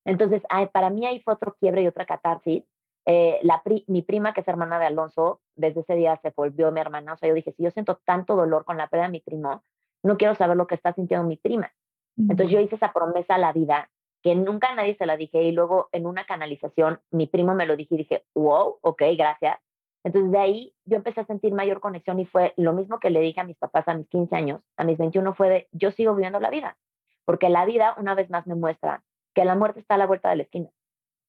[0.05, 2.65] Entonces, para mí ahí fue otro quiebre y otra catarsis.
[3.07, 6.81] Eh, la mi prima, que es hermana de Alonso, desde ese día se volvió mi
[6.81, 7.15] hermana.
[7.15, 9.63] O sea, yo dije, si yo siento tanto dolor con la pérdida de mi primo,
[10.03, 11.73] no quiero saber lo que está sintiendo mi prima.
[12.17, 13.91] Entonces yo hice esa promesa a la vida
[14.23, 17.67] que nunca a nadie se la dije y luego en una canalización mi primo me
[17.67, 19.59] lo dije y dije, wow, ok, gracias.
[20.05, 23.21] Entonces de ahí yo empecé a sentir mayor conexión y fue lo mismo que le
[23.21, 26.15] dije a mis papás a mis 15 años, a mis 21 fue de, yo sigo
[26.15, 26.77] viviendo la vida,
[27.25, 29.03] porque la vida una vez más me muestra
[29.35, 30.71] que la muerte está a la vuelta de la esquina.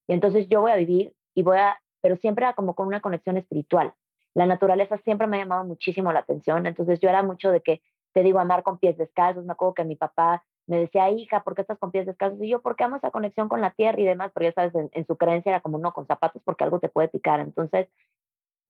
[0.08, 3.38] Y entonces yo voy a vivir y voy a, pero siempre como con una conexión
[3.38, 3.94] espiritual.
[4.34, 7.82] La naturaleza siempre me ha llamado muchísimo la atención, entonces yo era mucho de que,
[8.14, 11.56] te digo, amar con pies descalzos, me acuerdo que mi papá me decía, hija, ¿por
[11.56, 12.42] qué estás con pies descalzos?
[12.42, 14.90] Y yo, porque amo esa conexión con la tierra y demás, pero ya sabes, en,
[14.94, 17.40] en su creencia era como, no, con zapatos porque algo te puede picar.
[17.40, 17.88] Entonces,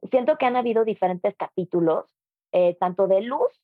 [0.09, 2.05] siento que han habido diferentes capítulos,
[2.51, 3.61] eh, tanto de luz,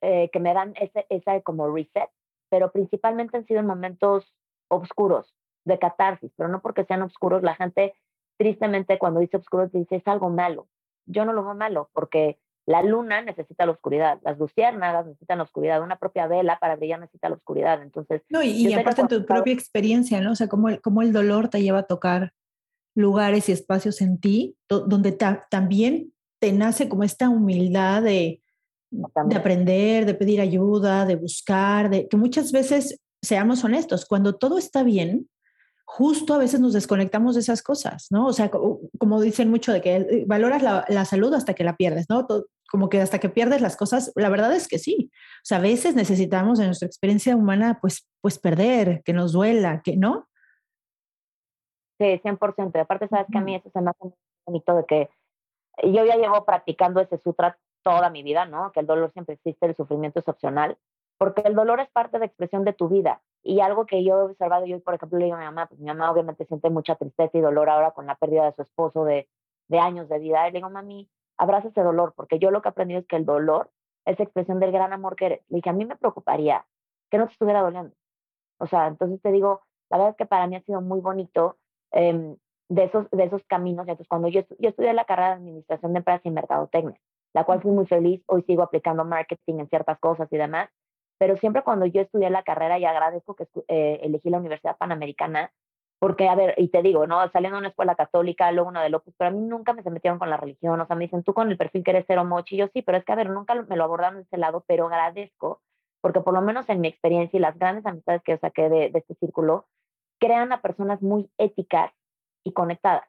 [0.00, 2.10] eh, que me dan ese, esa como reset,
[2.50, 4.34] pero principalmente han sido en momentos
[4.68, 7.94] oscuros, de catarsis, pero no porque sean oscuros, la gente
[8.38, 10.68] tristemente cuando dice oscuros dice es algo malo.
[11.06, 15.44] Yo no lo veo malo porque la luna necesita la oscuridad, las luciérnagas necesitan la
[15.44, 17.82] oscuridad, una propia vela para brillar necesita la oscuridad.
[17.82, 20.32] Entonces, no, y, aparte en tu propia experiencia, ¿no?
[20.32, 22.32] O sea, cómo el, cómo el dolor te lleva a tocar
[22.94, 25.12] lugares y espacios en ti donde
[25.50, 28.42] también te nace como esta humildad de,
[28.90, 34.58] de aprender, de pedir ayuda, de buscar, de que muchas veces, seamos honestos, cuando todo
[34.58, 35.28] está bien,
[35.84, 38.26] justo a veces nos desconectamos de esas cosas, ¿no?
[38.26, 42.06] O sea, como, dicen mucho de que valoras la, la, salud hasta que la pierdes,
[42.10, 42.26] ¿no?
[42.70, 45.10] como que hasta que pierdes las cosas, la verdad es que sí.
[45.12, 49.80] O sea, a veces necesitamos en nuestra experiencia humana, pues, pues perder, que nos duela,
[49.82, 50.28] que no.
[51.98, 52.72] Sí, 100%.
[52.74, 54.12] Y aparte, sabes que a mí eso se me hace muy
[54.46, 55.10] bonito de que
[55.84, 58.70] yo ya llevo practicando ese sutra toda mi vida, ¿no?
[58.72, 60.76] Que el dolor siempre existe, el sufrimiento es opcional,
[61.18, 63.20] porque el dolor es parte de expresión de tu vida.
[63.42, 65.80] Y algo que yo he observado, yo por ejemplo le digo a mi mamá, pues
[65.80, 69.04] mi mamá obviamente siente mucha tristeza y dolor ahora con la pérdida de su esposo
[69.04, 69.28] de,
[69.68, 70.48] de años de vida.
[70.48, 73.16] Y le digo, mami, abraza ese dolor, porque yo lo que he aprendido es que
[73.16, 73.70] el dolor
[74.06, 75.40] es expresión del gran amor que eres.
[75.48, 76.66] Le dije, a mí me preocuparía
[77.10, 77.94] que no te estuviera doliendo.
[78.58, 81.56] O sea, entonces te digo, la verdad es que para mí ha sido muy bonito
[81.90, 82.36] Em,
[82.68, 83.86] de, esos, de esos caminos.
[83.88, 87.00] Entonces, cuando yo, yo estudié la carrera de Administración de Empresas y Mercadotecnia,
[87.32, 90.68] la cual fui muy feliz, hoy sigo aplicando marketing en ciertas cosas y demás,
[91.18, 95.52] pero siempre cuando yo estudié la carrera y agradezco que eh, elegí la Universidad Panamericana,
[95.98, 97.28] porque, a ver, y te digo, ¿no?
[97.30, 99.90] Saliendo de una escuela católica, luego una de Lopus, pero a mí nunca me se
[99.90, 102.24] metieron con la religión, o sea, me dicen, tú con el perfil que eres cero
[102.24, 104.64] mochi, yo sí, pero es que, a ver, nunca me lo abordaron de ese lado,
[104.66, 105.60] pero agradezco,
[106.00, 109.14] porque por lo menos en mi experiencia y las grandes amistades que saqué de, este
[109.16, 109.66] círculo,
[110.20, 111.92] crean a personas muy éticas
[112.44, 113.08] y conectadas.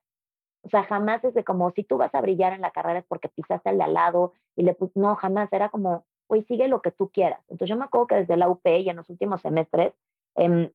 [0.63, 3.05] O sea, jamás es de como, si tú vas a brillar en la carrera es
[3.05, 6.67] porque pisaste al de al lado y le puse, no, jamás, era como, oye, sigue
[6.67, 7.41] lo que tú quieras.
[7.49, 9.93] Entonces yo me acuerdo que desde la UP y en los últimos semestres,
[10.35, 10.71] eh,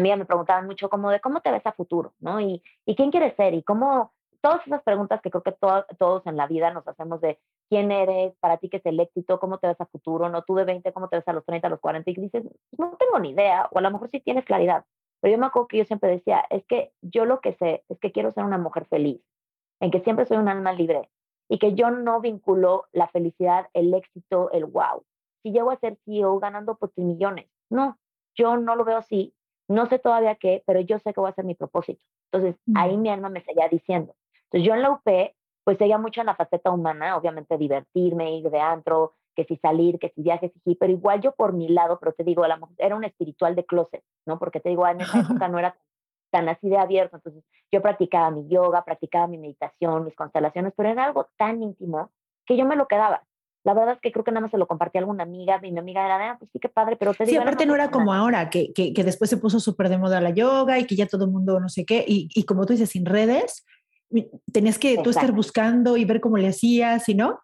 [0.00, 2.40] mí me preguntaban mucho como de cómo te ves a futuro, ¿no?
[2.40, 6.36] Y, y quién quieres ser y cómo, todas esas preguntas que creo que todos en
[6.36, 9.66] la vida nos hacemos de quién eres, para ti qué es el éxito, cómo te
[9.66, 10.42] ves a futuro, ¿no?
[10.42, 12.44] Tú de 20, cómo te ves a los 30, a los 40 y dices,
[12.78, 14.84] no tengo ni idea, o a lo mejor sí tienes claridad.
[15.20, 17.98] Pero yo me acuerdo que yo siempre decía, es que yo lo que sé es
[17.98, 19.20] que quiero ser una mujer feliz,
[19.80, 21.10] en que siempre soy un alma libre
[21.48, 25.04] y que yo no vinculo la felicidad, el éxito, el wow.
[25.42, 27.98] Si llego a ser CEO ganando por millones, no,
[28.34, 29.34] yo no lo veo así
[29.68, 32.00] no sé todavía qué, pero yo sé que voy a ser mi propósito.
[32.32, 34.14] Entonces, ahí mi alma me seguía diciendo.
[34.44, 35.34] Entonces, yo en la UP,
[35.64, 39.98] pues seguía mucho en la faceta humana, obviamente divertirme, ir de antro, que si salir,
[39.98, 42.44] que si viajes, y pero igual yo por mi lado, pero te digo,
[42.78, 44.38] era un espiritual de closet, ¿no?
[44.38, 45.76] Porque te digo, en esa época no era
[46.30, 50.88] tan así de abierto, entonces yo practicaba mi yoga, practicaba mi meditación, mis constelaciones, pero
[50.88, 52.10] era algo tan íntimo
[52.46, 53.22] que yo me lo quedaba.
[53.64, 55.72] La verdad es que creo que nada más se lo compartí a alguna amiga y
[55.72, 57.36] mi amiga era ah, pues sí, qué padre, pero te digo.
[57.36, 60.20] Sí, aparte no era como ahora, que, que, que, después se puso súper de moda
[60.20, 62.72] la yoga y que ya todo el mundo no sé qué, y, y como tú
[62.72, 63.66] dices, sin redes,
[64.52, 67.40] tenías que tú estar buscando y ver cómo le hacías, ¿y no?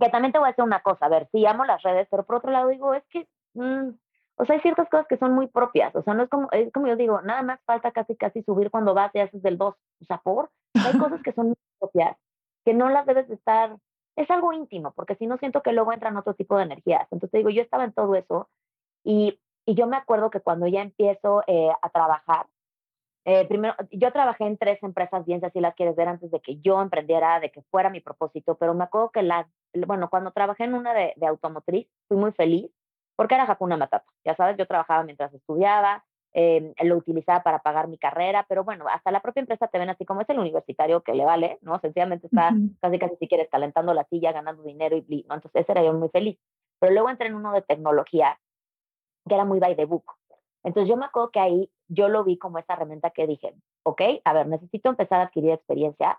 [0.00, 2.24] Que también te voy a decir una cosa, a ver, sí amo las redes, pero
[2.24, 3.90] por otro lado digo, es que, mm,
[4.36, 6.72] o sea, hay ciertas cosas que son muy propias, o sea, no es como, es
[6.72, 9.74] como yo digo, nada más falta casi, casi subir cuando vas y haces del 2,
[9.74, 12.16] o sea, por, hay cosas que son muy propias,
[12.64, 13.76] que no las debes de estar
[14.16, 17.06] es algo íntimo, porque si no siento que luego entran otro tipo de energías.
[17.10, 18.48] Entonces digo, yo estaba en todo eso
[19.02, 22.46] y, y yo me acuerdo que cuando ya empiezo eh, a trabajar,
[23.26, 26.40] eh, primero, yo trabajé en tres empresas bien, si así las quieres ver, antes de
[26.40, 29.48] que yo emprendiera, de que fuera mi propósito, pero me acuerdo que la,
[29.86, 32.70] bueno, cuando trabajé en una de, de automotriz, fui muy feliz
[33.16, 34.06] porque era Hakuna Matata.
[34.24, 38.86] Ya sabes, yo trabajaba mientras estudiaba, eh, lo utilizaba para pagar mi carrera, pero bueno,
[38.88, 41.78] hasta la propia empresa te ven así como es el universitario que le vale, ¿no?
[41.78, 45.36] Sencillamente está casi casi si quieres calentando la silla, ganando dinero y ¿no?
[45.36, 46.36] Entonces ese era yo muy feliz.
[46.80, 48.38] Pero luego entré en uno de tecnología
[49.28, 50.04] que era muy by the book.
[50.64, 54.02] Entonces yo me acuerdo que ahí yo lo vi como esa herramienta que dije, ok,
[54.24, 56.18] a ver, necesito empezar a adquirir experiencia,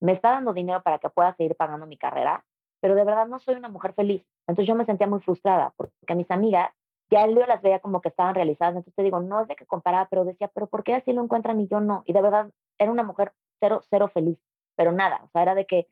[0.00, 2.44] me está dando dinero para que pueda seguir pagando mi carrera,
[2.82, 4.26] pero de verdad no soy una mujer feliz.
[4.48, 6.70] Entonces yo me sentía muy frustrada porque mis amigas
[7.10, 9.66] ya yo las veía como que estaban realizadas, entonces te digo, no es de que
[9.66, 12.02] comparaba, pero decía, pero ¿por qué así lo encuentran y yo no?
[12.06, 14.38] Y de verdad, era una mujer cero, cero feliz,
[14.76, 15.86] pero nada, o sea, era de que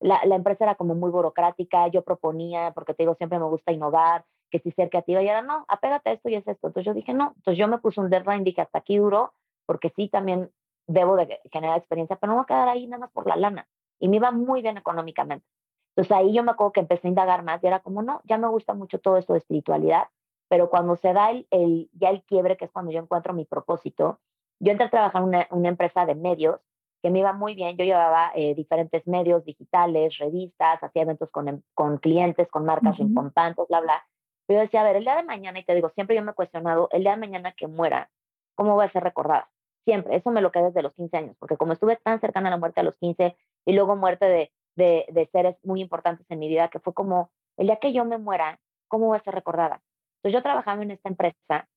[0.00, 4.24] la, empresa era como muy burocrática, yo proponía, porque te digo, siempre me gusta innovar,
[4.50, 6.68] que si ser creativa, y era, no, apégate a esto y es esto.
[6.68, 9.34] Entonces yo dije, no, entonces yo me puse un deadline, dije, hasta aquí duro,
[9.66, 10.50] porque sí, también
[10.86, 13.68] debo de generar experiencia, pero no voy a quedar ahí nada más por la lana.
[13.98, 15.46] Y me iba muy bien económicamente.
[15.96, 18.36] Entonces ahí yo me acuerdo que empecé a indagar más y era como, no, ya
[18.38, 20.08] me gusta mucho todo esto de espiritualidad
[20.48, 23.44] pero cuando se da el, el, ya el quiebre, que es cuando yo encuentro mi
[23.44, 24.20] propósito,
[24.60, 26.60] yo entré a trabajar en una, una empresa de medios
[27.02, 27.76] que me iba muy bien.
[27.76, 32.98] Yo llevaba eh, diferentes medios digitales, revistas, hacía eventos con, em, con clientes, con marcas
[32.98, 33.66] uh -huh.
[33.68, 34.06] bla, bla.
[34.46, 36.30] Pero yo decía, a ver, el día de mañana, y te digo, siempre yo me
[36.30, 38.10] he cuestionado, el día de mañana que muera,
[38.54, 39.50] ¿cómo voy a ser recordada?
[39.84, 42.52] Siempre, eso me lo quedé desde los 15 años, porque como estuve tan cercana a
[42.52, 46.38] la muerte a los 15 y luego muerte de, de, de seres muy importantes en
[46.38, 49.34] mi vida, que fue como, el día que yo me muera, ¿cómo voy a ser
[49.34, 49.80] recordada?
[50.18, 51.68] Entonces yo trabajaba en esta empresa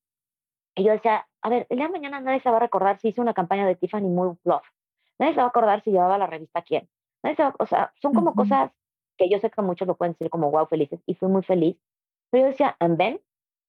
[0.76, 3.10] y yo decía, a ver, el día de mañana nadie se va a recordar si
[3.10, 4.66] hice una campaña de Tiffany muy bluff.
[5.18, 6.88] Nadie se va a acordar si llevaba la revista quién.
[7.24, 8.38] Nadie se va, o sea, son como uh -huh.
[8.38, 8.72] cosas
[9.18, 11.78] que yo sé que muchos lo pueden decir como wow, felices, y fui muy feliz.
[12.32, 13.20] Pero yo decía, ¿and then?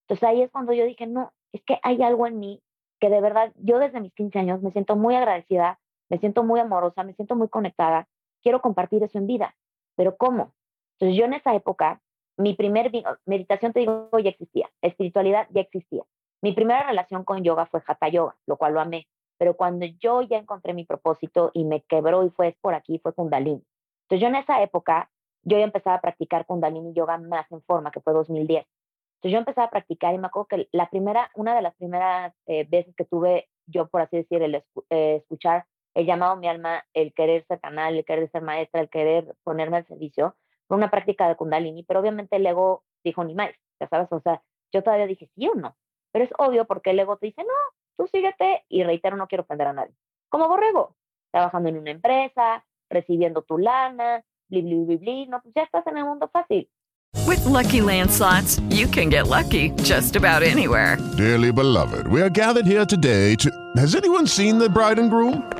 [0.03, 2.63] Entonces ahí es cuando yo dije, no, es que hay algo en mí
[3.01, 6.61] que de verdad, yo desde mis 15 años me siento muy agradecida, me siento muy
[6.61, 8.07] amorosa, me siento muy conectada,
[8.43, 9.57] quiero compartir eso en vida.
[9.97, 10.53] Pero ¿cómo?
[10.95, 12.01] Entonces yo en esa época
[12.41, 12.91] mi primer
[13.27, 16.03] meditación, te digo, ya existía, espiritualidad ya existía.
[16.43, 19.07] Mi primera relación con yoga fue hatha yoga, lo cual lo amé.
[19.39, 23.13] Pero cuando yo ya encontré mi propósito y me quebró y fue por aquí, fue
[23.13, 23.63] Kundalini.
[24.03, 25.11] Entonces yo en esa época,
[25.43, 28.67] yo ya empezaba a practicar Kundalini yoga más en forma, que fue 2010.
[28.67, 32.35] Entonces yo empezaba a practicar y me acuerdo que la primera, una de las primeras
[32.47, 36.49] eh, veces que tuve yo, por así decir, el escu eh, escuchar el llamado mi
[36.49, 40.37] alma, el querer ser canal, el querer ser maestra, el querer ponerme al servicio,
[40.69, 43.51] una práctica de Kundalini, pero obviamente el ego dijo ni más,
[43.81, 45.77] ya sabes, o sea, yo todavía dije sí o no,
[46.13, 47.55] pero es obvio porque el ego te dice, no,
[47.97, 49.95] tú síguete y reitero, no quiero ofender a nadie.
[50.29, 50.97] Como borrego,
[51.33, 55.87] trabajando en una empresa, recibiendo tu lana, bli, bli, bli, bli, no, pues ya estás
[55.87, 56.71] en el mundo fácil.
[57.27, 60.97] With Lucky Land slots, you can get lucky just about anywhere.
[61.17, 63.51] Dearly beloved, we are gathered here today to.
[63.77, 65.60] Has anyone seen the bride and groom?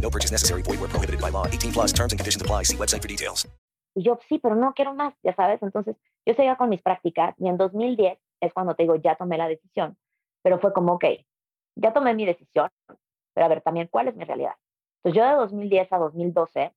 [0.00, 0.62] No purchase necessary.
[0.62, 1.46] Void where prohibited by law.
[1.46, 2.64] 18 plus terms and conditions apply.
[2.64, 3.46] See website for details.
[3.94, 5.62] Y yo, sí, pero no quiero más, ya sabes.
[5.62, 9.36] Entonces, yo seguía con mis prácticas y en 2010 es cuando te digo, ya tomé
[9.36, 9.96] la decisión.
[10.42, 11.04] Pero fue como, ok,
[11.76, 12.70] ya tomé mi decisión,
[13.34, 14.54] pero a ver, también, ¿cuál es mi realidad?
[15.02, 16.72] Entonces, yo de 2010 a 2012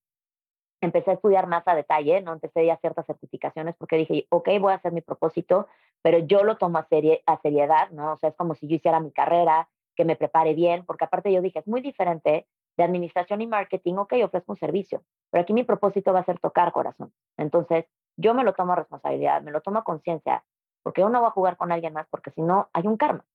[0.82, 2.34] empecé a estudiar más a detalle, ¿no?
[2.34, 5.68] Empecé ya ciertas certificaciones porque dije, ok, voy a hacer mi propósito,
[6.02, 8.14] pero yo lo tomo a, serie, a seriedad, ¿no?
[8.14, 11.32] O sea, es como si yo hiciera mi carrera, que me prepare bien, porque aparte
[11.32, 15.54] yo dije, es muy diferente de administración y marketing, ok, ofrezco un servicio, pero aquí
[15.54, 17.14] mi propósito va a ser tocar corazón.
[17.38, 17.86] Entonces,
[18.18, 20.44] yo me lo tomo a responsabilidad, me lo tomo a conciencia,
[20.84, 23.26] porque yo no voy a jugar con alguien más, porque si no, hay un karma.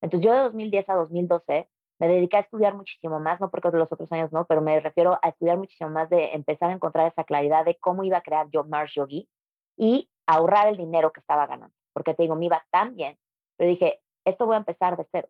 [0.00, 3.90] Entonces, yo de 2010 a 2012 me dediqué a estudiar muchísimo más, no porque los
[3.90, 7.24] otros años no, pero me refiero a estudiar muchísimo más de empezar a encontrar esa
[7.24, 9.28] claridad de cómo iba a crear yo Mars Yogi
[9.76, 13.18] y ahorrar el dinero que estaba ganando, porque te digo, me iba tan bien,
[13.56, 15.28] pero dije, esto voy a empezar de cero.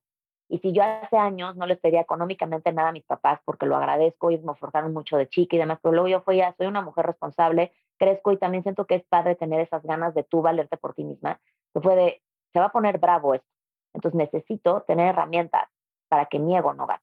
[0.48, 3.76] Y si yo hace años no les pedía económicamente nada a mis papás, porque lo
[3.76, 6.66] agradezco, ellos me forzaron mucho de chica y demás, pero luego yo fui ya, soy
[6.66, 10.40] una mujer responsable, crezco y también siento que es padre tener esas ganas de tú
[10.40, 11.38] valerte por ti misma,
[11.74, 13.46] que fue de, se va a poner bravo esto.
[13.92, 15.68] Entonces necesito tener herramientas
[16.08, 17.02] para que mi ego no gane.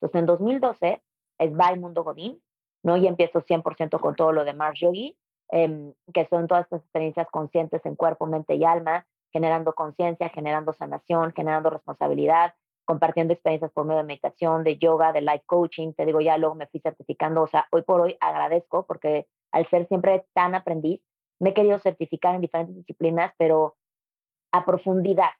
[0.00, 1.02] Entonces en 2012
[1.38, 2.40] es va el mundo Godín,
[2.82, 2.96] ¿no?
[2.96, 5.16] Y empiezo 100% con todo lo de Mars Yogi,
[5.50, 10.72] eh, que son todas estas experiencias conscientes en cuerpo, mente y alma, generando conciencia, generando
[10.72, 12.54] sanación, generando responsabilidad,
[12.88, 16.54] compartiendo experiencias por medio de meditación, de yoga, de life coaching, te digo, ya luego
[16.54, 21.02] me fui certificando, o sea, hoy por hoy agradezco porque al ser siempre tan aprendiz,
[21.38, 23.76] me he querido certificar en diferentes disciplinas, pero
[24.52, 25.32] a profundidad.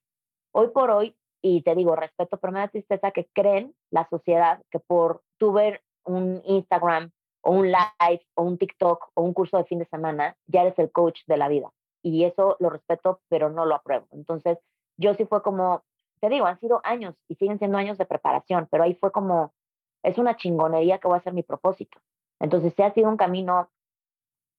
[0.53, 4.61] Hoy por hoy, y te digo, respeto, pero me da tristeza que creen la sociedad
[4.71, 9.57] que por tu ver un Instagram o un live o un TikTok o un curso
[9.57, 11.71] de fin de semana, ya eres el coach de la vida.
[12.03, 14.07] Y eso lo respeto, pero no lo apruebo.
[14.11, 14.59] Entonces,
[14.99, 15.83] yo sí fue como,
[16.19, 19.55] te digo, han sido años y siguen siendo años de preparación, pero ahí fue como,
[20.03, 21.99] es una chingonería que voy a ser mi propósito.
[22.41, 23.71] Entonces, sí ha sido un camino,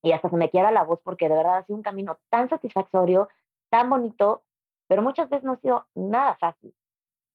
[0.02, 2.50] y hasta se me quiera la voz, porque de verdad ha sido un camino tan
[2.50, 3.30] satisfactorio,
[3.70, 4.44] tan bonito,
[4.88, 6.74] pero muchas veces no ha sido nada fácil,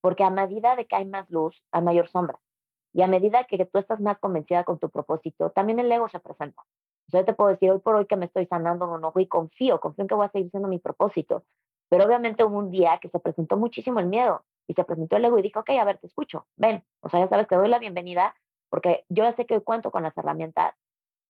[0.00, 2.38] porque a medida de que hay más luz, hay mayor sombra.
[2.92, 6.20] Y a medida que tú estás más convencida con tu propósito, también el ego se
[6.20, 6.62] presenta.
[7.08, 9.80] Yo te puedo decir hoy por hoy que me estoy sanando un ojo y confío,
[9.80, 11.44] confío en que voy a seguir siendo mi propósito.
[11.88, 15.24] Pero obviamente hubo un día que se presentó muchísimo el miedo y se presentó el
[15.24, 16.82] ego y dijo, ok, a ver, te escucho, ven.
[17.00, 18.34] O sea, ya sabes, te doy la bienvenida
[18.70, 20.74] porque yo ya sé que hoy cuento con las herramientas,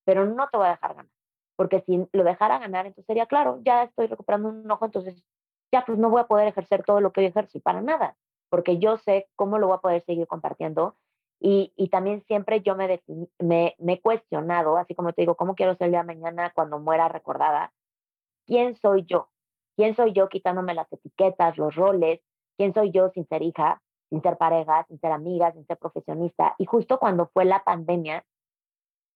[0.05, 1.13] pero no te voy a dejar ganar.
[1.57, 5.23] Porque si lo dejara ganar, entonces sería claro, ya estoy recuperando un ojo, entonces
[5.71, 8.17] ya pues no voy a poder ejercer todo lo que hoy ejerzo y para nada,
[8.49, 10.97] porque yo sé cómo lo voy a poder seguir compartiendo
[11.41, 13.03] y, y, también siempre yo me,
[13.39, 16.51] me, me, he cuestionado, así como te digo, ¿cómo quiero ser el día de mañana
[16.55, 17.73] cuando muera recordada?
[18.47, 19.29] ¿Quién soy yo?
[19.77, 22.21] ¿Quién soy yo quitándome las etiquetas, los roles?
[22.57, 26.55] ¿Quién soy yo sin ser hija, sin ser pareja, sin ser amiga, sin ser profesionista?
[26.59, 28.25] Y justo cuando fue la pandemia,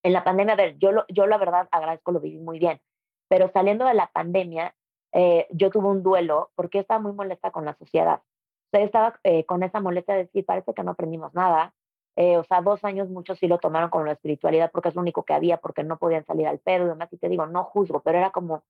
[0.03, 2.81] en la pandemia, a ver, yo, lo, yo la verdad agradezco, lo viví muy bien,
[3.29, 4.75] pero saliendo de la pandemia,
[5.12, 8.21] eh, yo tuve un duelo porque estaba muy molesta con la sociedad.
[8.21, 11.75] O sea, yo estaba eh, con esa molestia de decir, parece que no aprendimos nada,
[12.21, 15.03] eh, o sea, dos años muchos sí lo tomaron con la espiritualidad porque es lo
[15.03, 17.12] único que había, porque no podían salir al pedo y demás.
[17.12, 18.64] Y te digo, no juzgo, pero era como,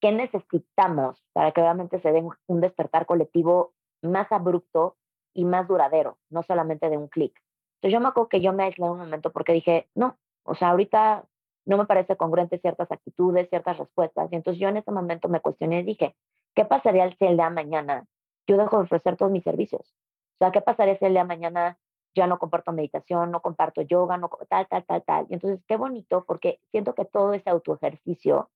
[0.00, 4.96] ¿qué necesitamos para que obviamente se dé un despertar colectivo más abrupto
[5.34, 7.40] y más duradero, no solamente de un clic?
[7.76, 10.70] Entonces yo me acuerdo que yo me aislé un momento porque dije, no, o sea,
[10.70, 11.24] ahorita
[11.66, 14.32] no me parece congruente ciertas actitudes, ciertas respuestas.
[14.32, 16.16] Y entonces yo en ese momento me cuestioné y dije,
[16.54, 18.06] ¿qué pasaría si el día mañana
[18.46, 19.94] yo dejo de ofrecer todos mis servicios?
[20.34, 21.78] O sea, ¿qué pasaría si el día mañana
[22.14, 25.26] ya no comparto meditación, no comparto yoga, no tal, tal, tal, tal.
[25.30, 28.50] Y entonces, qué bonito, porque siento que todo ese autoejercicio,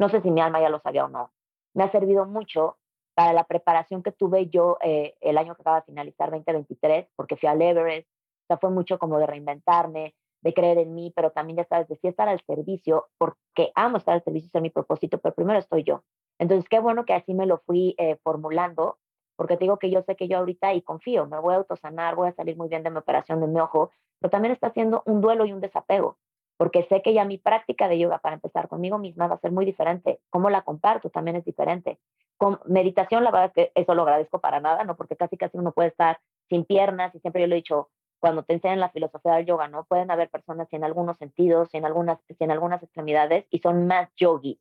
[0.00, 1.30] no sé si mi alma ya lo sabía o no,
[1.74, 2.78] me ha servido mucho
[3.14, 7.36] para la preparación que tuve yo eh, el año que acaba de finalizar, 2023, porque
[7.36, 11.32] fui al Everest, o sea, fue mucho como de reinventarme, de creer en mí, pero
[11.32, 14.70] también ya sabes, de sí estar al servicio, porque amo estar al servicio, es mi
[14.70, 16.02] propósito, pero primero estoy yo.
[16.38, 18.96] Entonces, qué bueno que así me lo fui eh, formulando,
[19.36, 22.16] porque te digo que yo sé que yo ahorita y confío, me voy a autosanar,
[22.16, 25.02] voy a salir muy bien de mi operación de mi ojo, pero también está haciendo
[25.04, 26.16] un duelo y un desapego,
[26.60, 29.50] porque sé que ya mi práctica de yoga para empezar conmigo misma va a ser
[29.50, 30.20] muy diferente.
[30.28, 31.98] Cómo la comparto también es diferente.
[32.36, 34.94] Con meditación, la verdad es que eso lo agradezco para nada, ¿no?
[34.94, 37.88] Porque casi casi uno puede estar sin piernas y siempre yo lo he dicho,
[38.18, 39.84] cuando te enseñan la filosofía del yoga, ¿no?
[39.84, 44.58] Pueden haber personas en algunos sentidos, en algunas, en algunas extremidades y son más yogis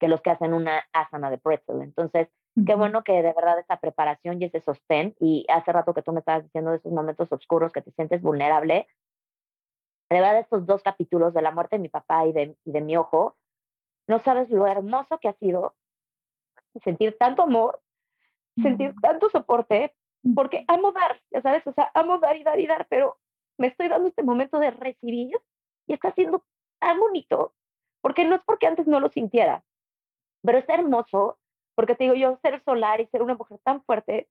[0.00, 1.82] que los que hacen una asana de pretzel.
[1.82, 2.28] Entonces,
[2.66, 6.12] qué bueno que de verdad esa preparación y ese sostén, y hace rato que tú
[6.12, 8.86] me estabas diciendo de esos momentos oscuros que te sientes vulnerable,
[10.12, 12.80] de verdad estos dos capítulos de la muerte de mi papá y de, y de
[12.80, 13.36] mi ojo,
[14.06, 15.74] no sabes lo hermoso que ha sido
[16.82, 17.80] sentir tanto amor,
[18.60, 19.94] sentir tanto soporte,
[20.34, 23.18] porque amo dar, ya sabes, o sea, amo dar y dar y dar, pero
[23.58, 25.36] me estoy dando este momento de recibir
[25.86, 26.44] y está siendo
[26.78, 27.54] tan bonito,
[28.00, 29.64] porque no es porque antes no lo sintiera,
[30.42, 31.38] pero es hermoso,
[31.74, 34.28] porque te digo yo, ser solar y ser una mujer tan fuerte,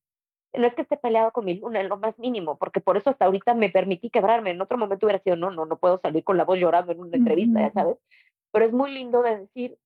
[0.53, 3.09] no es que esté peleado con mi luna en lo más mínimo, porque por eso
[3.09, 4.51] hasta ahorita me permití quebrarme.
[4.51, 6.99] En otro momento hubiera sido, no, no, no puedo salir con la voz llorando en
[6.99, 7.97] una entrevista, ya sabes.
[8.51, 9.77] Pero es muy lindo de decir,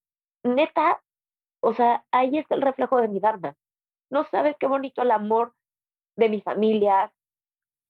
[0.44, 1.02] neta,
[1.62, 3.56] o sea, ahí está el reflejo de mi Dharma.
[4.10, 5.54] No sabes qué bonito el amor
[6.16, 7.12] de mi familia,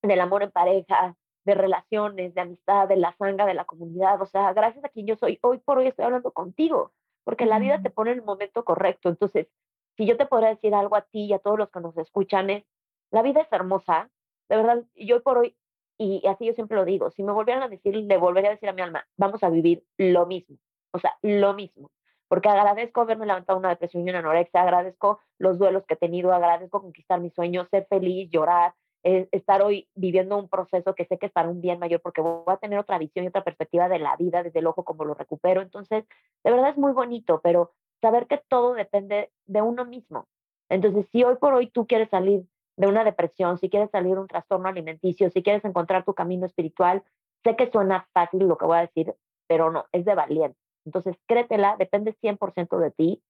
[0.01, 1.15] del amor en pareja,
[1.45, 4.21] de relaciones, de amistad, de la sanga, de la comunidad.
[4.21, 6.91] O sea, gracias a quien yo soy, hoy por hoy estoy hablando contigo,
[7.23, 9.09] porque la vida te pone en el momento correcto.
[9.09, 9.47] Entonces,
[9.95, 12.49] si yo te podría decir algo a ti y a todos los que nos escuchan
[12.49, 12.63] es,
[13.11, 14.09] la vida es hermosa,
[14.49, 15.55] de verdad, yo por hoy,
[15.97, 18.69] y así yo siempre lo digo, si me volvieran a decir, le volvería a decir
[18.69, 20.57] a mi alma, vamos a vivir lo mismo,
[20.91, 21.91] o sea, lo mismo,
[22.27, 26.33] porque agradezco haberme levantado una depresión y una anorexia, agradezco los duelos que he tenido,
[26.33, 28.73] agradezco conquistar mis sueños, ser feliz, llorar,
[29.03, 32.21] eh, estar hoy viviendo un proceso que sé que es para un bien mayor, porque
[32.21, 35.05] voy a tener otra visión y otra perspectiva de la vida desde el ojo como
[35.05, 36.05] lo recupero, entonces,
[36.43, 37.71] de verdad es muy bonito, pero
[38.01, 40.27] saber que todo depende de uno mismo.
[40.69, 42.45] Entonces, si hoy por hoy tú quieres salir
[42.77, 46.45] de una depresión, si quieres salir de un trastorno alimenticio, si quieres encontrar tu camino
[46.45, 47.03] espiritual,
[47.43, 49.15] sé que suena fácil lo que voy a decir,
[49.47, 50.57] pero no, es de valiente.
[50.85, 53.23] Entonces, créetela, depende 100% de ti.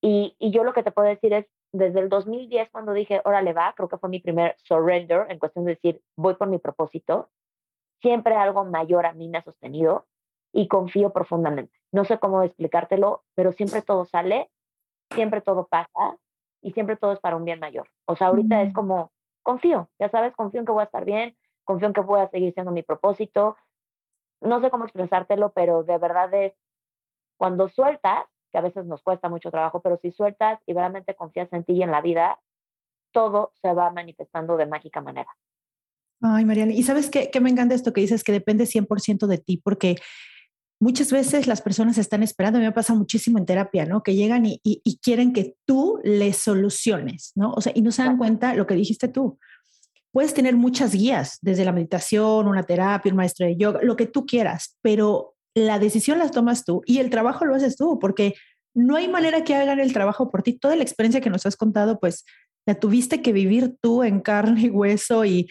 [0.00, 3.52] Y, y yo lo que te puedo decir es, desde el 2010, cuando dije, órale
[3.52, 7.28] va, creo que fue mi primer surrender en cuestión de decir, voy por mi propósito,
[8.00, 10.06] siempre algo mayor a mí me ha sostenido
[10.56, 11.78] y confío profundamente.
[11.92, 14.50] No sé cómo explicártelo, pero siempre todo sale,
[15.12, 16.16] siempre todo pasa
[16.62, 17.90] y siempre todo es para un bien mayor.
[18.06, 21.36] O sea, ahorita es como, confío, ya sabes, confío en que voy a estar bien,
[21.64, 23.58] confío en que voy a seguir siendo mi propósito.
[24.40, 26.54] No sé cómo expresártelo, pero de verdad es
[27.36, 31.52] cuando sueltas, que a veces nos cuesta mucho trabajo, pero si sueltas y realmente confías
[31.52, 32.40] en ti y en la vida,
[33.12, 35.36] todo se va manifestando de mágica manera.
[36.22, 39.36] Ay, Mariana, y sabes qué, qué me encanta esto que dices, que depende 100% de
[39.36, 39.96] ti, porque
[40.80, 44.02] muchas veces las personas están esperando, a mí me pasa muchísimo en terapia, ¿no?
[44.02, 44.60] Que llegan y,
[45.02, 47.52] quieren que tú les soluciones, ¿no?
[47.52, 49.38] O sea, y no se dan cuenta lo que dijiste tú.
[50.12, 54.06] Puedes tener muchas guías, desde la meditación, una terapia, un maestro de yoga, lo que
[54.06, 58.34] tú quieras, pero la decisión la tomas tú y el trabajo lo haces tú, porque
[58.74, 60.58] no hay manera que hagan el trabajo por ti.
[60.58, 62.24] Toda la experiencia que nos has contado, pues
[62.66, 65.48] la tuviste que vivir tú en carne y hueso y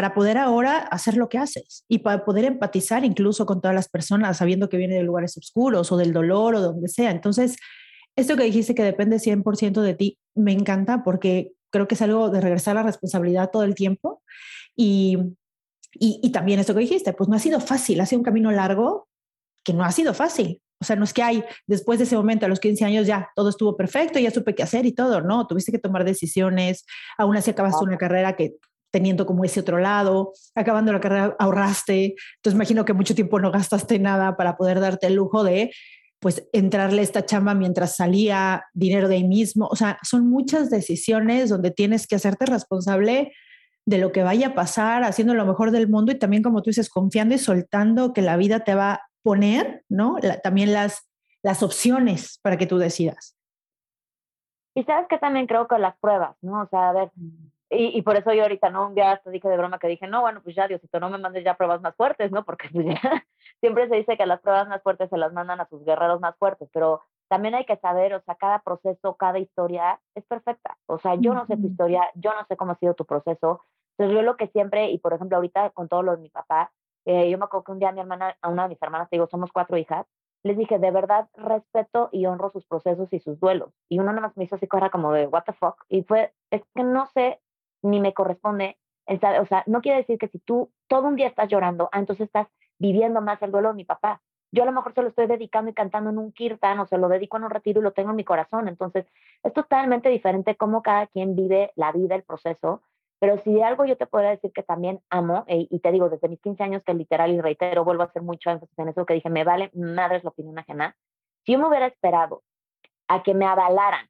[0.00, 3.90] para poder ahora hacer lo que haces y para poder empatizar incluso con todas las
[3.90, 7.10] personas, sabiendo que viene de lugares oscuros o del dolor o de donde sea.
[7.10, 7.56] Entonces,
[8.16, 12.30] esto que dijiste que depende 100% de ti, me encanta porque creo que es algo
[12.30, 14.22] de regresar a la responsabilidad todo el tiempo.
[14.74, 15.18] Y,
[15.92, 18.50] y, y también esto que dijiste, pues no ha sido fácil, ha sido un camino
[18.50, 19.06] largo
[19.62, 20.62] que no ha sido fácil.
[20.80, 23.28] O sea, no es que hay, después de ese momento, a los 15 años, ya
[23.36, 26.86] todo estuvo perfecto, ya supe qué hacer y todo, no, tuviste que tomar decisiones,
[27.18, 28.54] aún así acabaste una carrera que
[28.90, 33.50] teniendo como ese otro lado, acabando la carrera ahorraste, entonces imagino que mucho tiempo no
[33.50, 35.72] gastaste nada para poder darte el lujo de
[36.20, 41.48] pues entrarle esta chamba mientras salía dinero de ahí mismo, o sea, son muchas decisiones
[41.48, 43.32] donde tienes que hacerte responsable
[43.86, 46.70] de lo que vaya a pasar, haciendo lo mejor del mundo y también como tú
[46.70, 50.16] dices, confiando y soltando que la vida te va a poner, ¿no?
[50.42, 51.08] también las,
[51.42, 53.36] las opciones para que tú decidas.
[54.74, 56.62] Y sabes que también creo que las pruebas, ¿no?
[56.62, 57.10] O sea, a ver,
[57.70, 58.88] y, y, por eso yo ahorita, ¿no?
[58.88, 61.18] Un día hasta dije de broma que dije, no, bueno, pues ya, Diosito, no me
[61.18, 62.44] mandes ya pruebas más fuertes, ¿no?
[62.44, 63.00] Porque pues ya,
[63.60, 66.36] siempre se dice que las pruebas más fuertes se las mandan a sus guerreros más
[66.36, 70.76] fuertes, pero también hay que saber, o sea, cada proceso, cada historia es perfecta.
[70.86, 73.60] O sea, yo no sé tu historia, yo no sé cómo ha sido tu proceso.
[73.96, 76.72] Entonces, yo lo que siempre, y por ejemplo, ahorita con todo lo de mi papá,
[77.04, 79.08] eh, yo me acuerdo que un día a mi hermana, a una de mis hermanas,
[79.08, 80.06] te digo, somos cuatro hijas,
[80.42, 83.72] les dije, de verdad respeto y honro sus procesos y sus duelos.
[83.88, 85.84] Y uno nada más me hizo así, era como de, what the fuck.
[85.88, 87.40] Y fue, es que no sé
[87.82, 88.78] ni me corresponde.
[89.06, 92.26] O sea, no quiere decir que si tú todo un día estás llorando, ah, entonces
[92.26, 92.46] estás
[92.78, 94.22] viviendo más el duelo de mi papá.
[94.52, 96.98] Yo a lo mejor se lo estoy dedicando y cantando en un kirtan o se
[96.98, 98.68] lo dedico en un retiro y lo tengo en mi corazón.
[98.68, 99.06] Entonces,
[99.42, 102.82] es totalmente diferente cómo cada quien vive la vida, el proceso.
[103.20, 106.08] Pero si de algo yo te podría decir que también amo, e, y te digo
[106.08, 109.04] desde mis 15 años que literal y reitero, vuelvo a hacer mucho énfasis en eso
[109.06, 110.96] que dije, me vale madres la opinión ajena.
[111.44, 112.42] Si yo me hubiera esperado
[113.08, 114.08] a que me avalaran,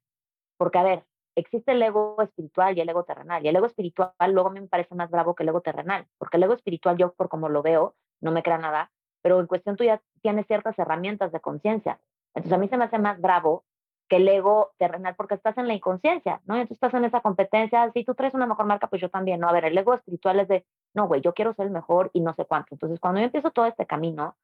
[0.56, 1.04] porque a ver,
[1.36, 4.94] existe el ego espiritual y el ego terrenal, y el ego espiritual luego me parece
[4.94, 7.94] más bravo que el ego terrenal, porque el ego espiritual yo por como lo veo,
[8.20, 8.90] no me crea nada,
[9.22, 12.00] pero en cuestión tú ya tienes ciertas herramientas de conciencia.
[12.34, 13.64] Entonces a mí se me hace más bravo
[14.08, 16.54] que el ego terrenal porque estás en la inconsciencia, ¿no?
[16.54, 19.48] Entonces estás en esa competencia, si tú traes una mejor marca, pues yo también, ¿no?
[19.48, 22.20] A ver, el ego espiritual es de, no, güey, yo quiero ser el mejor y
[22.20, 22.74] no sé cuánto.
[22.74, 24.36] Entonces cuando yo empiezo todo este camino,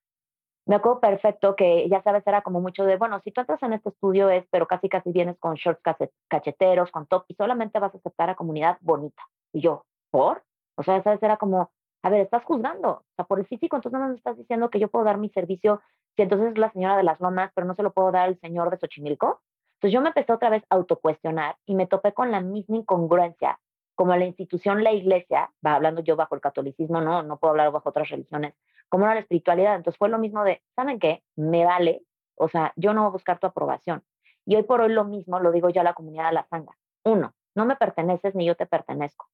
[0.66, 3.72] me acuerdo perfecto que ya sabes, era como mucho de, bueno, si tú entras en
[3.72, 5.80] este estudio es, pero casi casi vienes con shorts
[6.28, 9.22] cacheteros, con top y solamente vas a aceptar a comunidad bonita.
[9.52, 10.42] Y yo, ¿por?
[10.76, 11.70] O sea, sabes, era como,
[12.02, 14.80] a ver, estás juzgando, o sea, por el físico, entonces no me estás diciendo que
[14.80, 15.80] yo puedo dar mi servicio
[16.16, 18.40] si entonces es la señora de las lomas, pero no se lo puedo dar al
[18.40, 19.40] señor de Xochimilco.
[19.76, 23.60] Entonces yo me empecé otra vez a autocuestionar y me topé con la misma incongruencia
[23.94, 27.72] como la institución, la iglesia, va hablando yo bajo el catolicismo, no, no puedo hablar
[27.72, 28.54] bajo otras religiones,
[28.88, 29.76] como era la espiritualidad.
[29.76, 31.22] Entonces fue lo mismo de, ¿saben qué?
[31.36, 32.02] Me vale,
[32.36, 34.02] o sea, yo no voy a buscar tu aprobación.
[34.44, 36.76] Y hoy por hoy lo mismo lo digo yo a la comunidad de la sanga.
[37.04, 39.28] Uno, no me perteneces ni yo te pertenezco.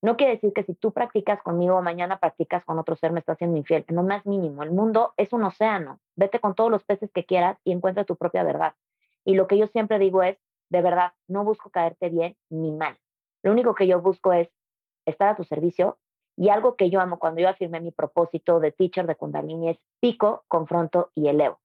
[0.00, 3.38] No quiere decir que si tú practicas conmigo mañana practicas con otro ser me estás
[3.38, 3.84] siendo infiel.
[3.88, 4.62] No más mínimo.
[4.62, 5.98] El mundo es un océano.
[6.14, 8.74] Vete con todos los peces que quieras y encuentra tu propia verdad.
[9.24, 10.38] Y lo que yo siempre digo es,
[10.70, 12.96] de verdad, no busco caerte bien ni mal.
[13.42, 14.48] Lo único que yo busco es
[15.06, 15.98] estar a tu servicio
[16.38, 19.78] y algo que yo amo cuando yo afirmé mi propósito de teacher de Kundalini es
[20.00, 21.58] pico, confronto y elevo.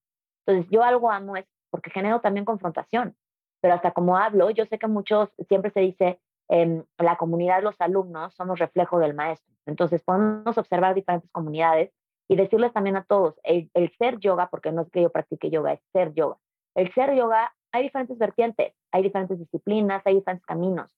[0.44, 3.16] Entonces, yo algo amo es porque genero también confrontación,
[3.60, 7.80] pero hasta como hablo, yo sé que muchos, siempre se dice, en la comunidad, los
[7.80, 9.54] alumnos, somos reflejo del maestro.
[9.64, 11.92] Entonces podemos observar diferentes comunidades
[12.28, 15.72] y decirles también a todos, el, ser yoga, porque no es que yo practique yoga,
[15.72, 16.36] es ser yoga.
[16.74, 20.90] El ser yoga, hay diferentes vertientes, hay diferentes disciplinas, hay diferentes caminos.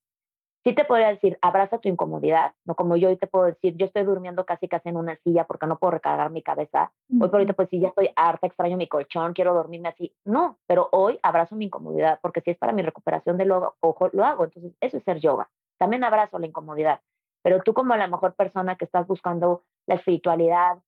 [0.67, 3.87] Sí te podría decir, abraza tu incomodidad, no como yo hoy te puedo decir, yo
[3.87, 6.91] estoy durmiendo casi casi en una silla porque no puedo recargar mi cabeza.
[7.09, 10.12] Hoy por hoy te puedo decir, ya estoy harta, extraño mi colchón, quiero dormirme así.
[10.25, 14.25] No, pero hoy abrazo mi incomodidad porque si es para mi recuperación del ojo, lo
[14.25, 14.43] hago.
[14.43, 15.49] Entonces, eso es ser yoga.
[15.79, 17.01] También abrazo la incomodidad.
[17.43, 20.79] Pero tú como la mejor persona que estás buscando la espiritualidad,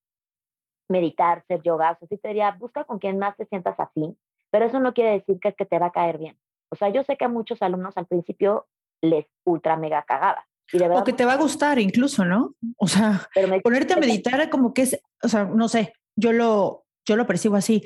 [0.89, 4.17] meditar, ser yoga, o sea, sí te diría, busca con quien más te sientas afín,
[4.51, 6.37] pero eso no quiere decir que es que te va a caer bien.
[6.69, 8.67] O sea, yo sé que a muchos alumnos al principio
[9.01, 10.45] les ultra mega cagada.
[10.91, 12.55] o que te va a gustar incluso, ¿no?
[12.77, 13.27] O sea,
[13.63, 17.55] ponerte a meditar como que es, o sea, no sé, yo lo, yo lo percibo
[17.55, 17.83] así.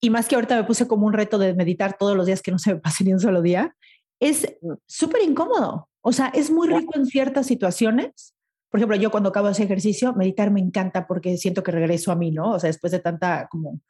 [0.00, 2.50] Y más que ahorita me puse como un reto de meditar todos los días que
[2.50, 3.74] no se me pase ni un solo día,
[4.20, 5.88] es súper incómodo.
[6.00, 8.34] O sea, es muy rico en ciertas situaciones.
[8.70, 12.16] Por ejemplo, yo cuando acabo ese ejercicio, meditar me encanta porque siento que regreso a
[12.16, 12.52] mí, ¿no?
[12.52, 13.80] O sea, después de tanta como,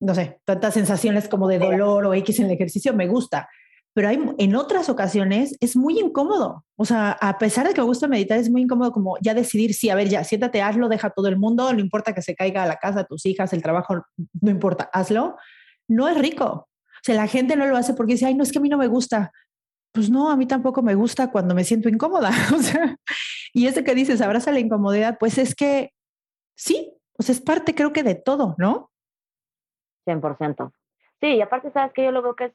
[0.00, 3.48] no sé, tantas sensaciones como de dolor o X en el ejercicio, me gusta
[3.94, 6.64] pero hay, en otras ocasiones es muy incómodo.
[6.76, 9.72] O sea, a pesar de que me gusta meditar, es muy incómodo como ya decidir,
[9.72, 12.64] sí, a ver, ya, siéntate, hazlo, deja todo el mundo, no importa que se caiga
[12.64, 14.04] a la casa, tus hijas, el trabajo,
[14.40, 15.36] no importa, hazlo.
[15.88, 16.46] No es rico.
[16.46, 18.68] O sea, la gente no lo hace porque dice, ay, no, es que a mí
[18.68, 19.30] no me gusta.
[19.92, 22.30] Pues no, a mí tampoco me gusta cuando me siento incómoda.
[22.54, 22.96] O sea,
[23.52, 25.92] y eso que dices, abraza la incomodidad, pues es que
[26.56, 28.90] sí, sea, es parte creo que de todo, ¿no?
[30.06, 30.72] 100%.
[31.20, 32.52] Sí, y aparte sabes que yo lo veo que es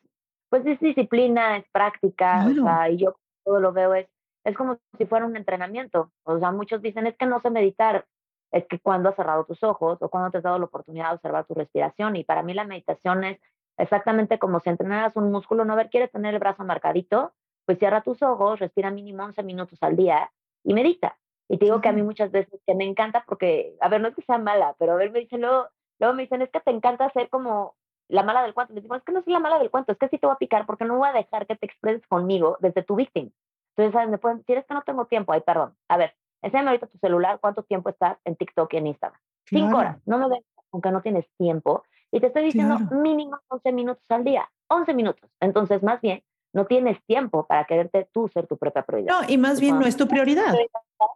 [0.50, 4.08] pues es disciplina, es práctica, o sea, y yo todo lo veo es,
[4.44, 6.12] es como si fuera un entrenamiento.
[6.24, 8.06] O sea, muchos dicen, es que no sé meditar,
[8.52, 11.16] es que cuando has cerrado tus ojos o cuando te has dado la oportunidad de
[11.16, 12.16] observar tu respiración.
[12.16, 13.40] Y para mí la meditación es
[13.78, 17.34] exactamente como si entrenaras un músculo, no ver, quieres tener el brazo marcadito,
[17.66, 20.32] pues cierra tus ojos, respira mínimo 11 minutos al día
[20.64, 21.18] y medita.
[21.48, 24.08] Y te digo que a mí muchas veces que me encanta porque, a ver, no
[24.08, 25.68] es que sea mala, pero a ver, me dicen luego,
[26.00, 27.76] luego me dicen, es que te encanta hacer como
[28.10, 28.74] la mala del cuento.
[28.74, 30.34] Les digo, es que no soy la mala del cuento, es que sí te voy
[30.34, 33.30] a picar porque no voy a dejar que te expreses conmigo desde tu víctima.
[33.76, 34.10] Entonces, ¿sabes?
[34.10, 35.32] Me pueden decir, es que no tengo tiempo.
[35.32, 35.76] Ay, perdón.
[35.88, 39.22] A ver, enséñame ahorita tu celular, cuánto tiempo estás en TikTok y en Instagram.
[39.46, 39.98] Cinco horas.
[40.06, 41.84] No me ves aunque no tienes tiempo.
[42.12, 44.50] Y te estoy diciendo mínimo 11 minutos al día.
[44.68, 45.30] 11 minutos.
[45.40, 49.22] Entonces, más bien, no tienes tiempo para quererte tú ser tu propia prioridad.
[49.22, 50.56] No, y más bien no es tu prioridad.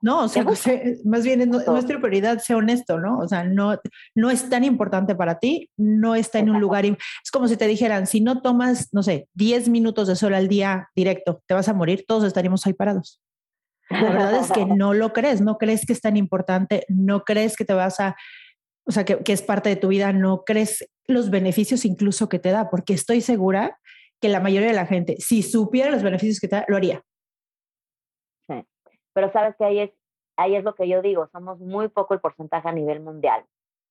[0.02, 0.46] No, o sea,
[1.04, 3.20] más bien nuestra prioridad, sea honesto, ¿no?
[3.20, 3.80] O sea, no,
[4.16, 6.86] no es tan importante para ti, no está en un lugar.
[6.86, 10.48] Es como si te dijeran, si no tomas, no sé, 10 minutos de sol al
[10.48, 13.22] día directo, te vas a morir, todos estaríamos ahí parados.
[13.90, 17.58] La verdad es que no lo crees, no crees que es tan importante, no crees
[17.58, 18.16] que te vas a,
[18.86, 22.40] o sea, que, que es parte de tu vida, no crees los beneficios incluso que
[22.40, 23.80] te da, porque estoy segura
[24.24, 27.04] que la mayoría de la gente, si supiera los beneficios que da, lo haría.
[28.48, 28.66] Sí,
[29.12, 29.92] pero sabes que ahí es,
[30.38, 33.44] ahí es lo que yo digo, somos muy poco el porcentaje a nivel mundial.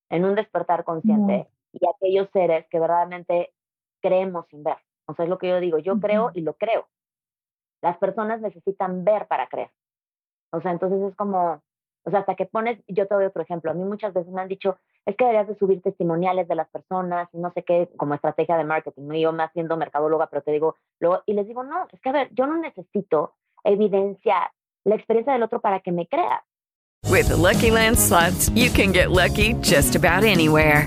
[0.09, 3.53] en un despertar consciente y aquellos seres que verdaderamente
[4.01, 4.76] creemos sin ver.
[5.07, 6.89] O sea, es lo que yo digo, yo creo y lo creo.
[7.83, 9.70] Las personas necesitan ver para creer.
[10.51, 11.62] O sea, entonces es como,
[12.05, 14.41] o sea, hasta que pones, yo te doy otro ejemplo, a mí muchas veces me
[14.41, 17.89] han dicho, es que deberías de subir testimoniales de las personas y no sé qué,
[17.97, 19.15] como estrategia de marketing, ¿no?
[19.15, 22.13] yo me haciendo mercadóloga, pero te digo, luego, y les digo, no, es que a
[22.13, 23.35] ver, yo no necesito
[23.65, 24.51] evidenciar
[24.85, 26.45] la experiencia del otro para que me crea.
[27.11, 30.87] With the Lucky Land slots, you can get lucky just about anywhere.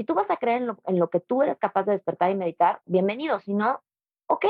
[0.00, 2.30] Si tú vas a creer en lo, en lo que tú eres capaz de despertar
[2.30, 3.38] y meditar, bienvenido.
[3.40, 3.82] Si no,
[4.28, 4.46] ok.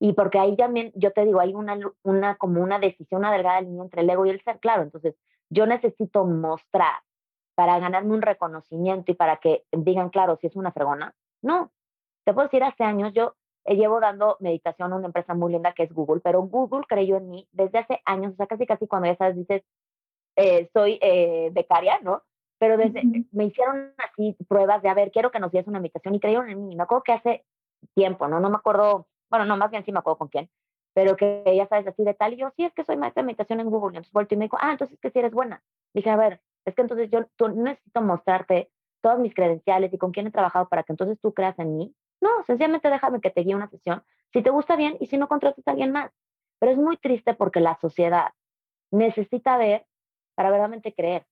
[0.00, 1.78] Y porque ahí también, yo te digo, hay una,
[2.38, 4.58] como una decisión, una delgada línea entre el ego y el ser.
[4.58, 5.14] Claro, entonces
[5.50, 7.02] yo necesito mostrar
[7.54, 11.14] para ganarme un reconocimiento y para que digan, claro, si es una fregona.
[11.42, 11.70] No,
[12.24, 13.34] te puedo decir, hace años yo
[13.66, 17.18] eh, llevo dando meditación a una empresa muy linda que es Google, pero Google creyó
[17.18, 19.62] en mí desde hace años, o sea, casi casi cuando ya sabes, dices,
[20.36, 22.22] eh, soy eh, becaria, ¿no?
[22.58, 23.02] Pero desde,
[23.32, 26.48] me hicieron así pruebas de, a ver, quiero que nos digas una meditación y creyeron
[26.48, 26.76] en mí.
[26.76, 27.44] Me acuerdo que hace
[27.94, 28.40] tiempo, ¿no?
[28.40, 30.48] No me acuerdo, bueno, no, más bien sí me acuerdo con quién,
[30.94, 33.26] pero que ya sabes, así de tal, y yo, sí, es que soy maestra de
[33.26, 33.94] meditación en Google.
[33.94, 35.62] Y entonces y me dijo, ah, entonces que sí eres buena.
[35.92, 38.70] Dije, a ver, es que entonces yo tú, necesito mostrarte
[39.02, 41.94] todas mis credenciales y con quién he trabajado para que entonces tú creas en mí
[42.20, 44.02] no, sencillamente déjame que te guíe una sesión.
[44.32, 46.10] Si te gusta bien y si no contratas a alguien más.
[46.58, 48.32] Pero es muy triste porque la sociedad
[48.90, 49.86] necesita ver
[50.34, 51.26] para verdaderamente creer.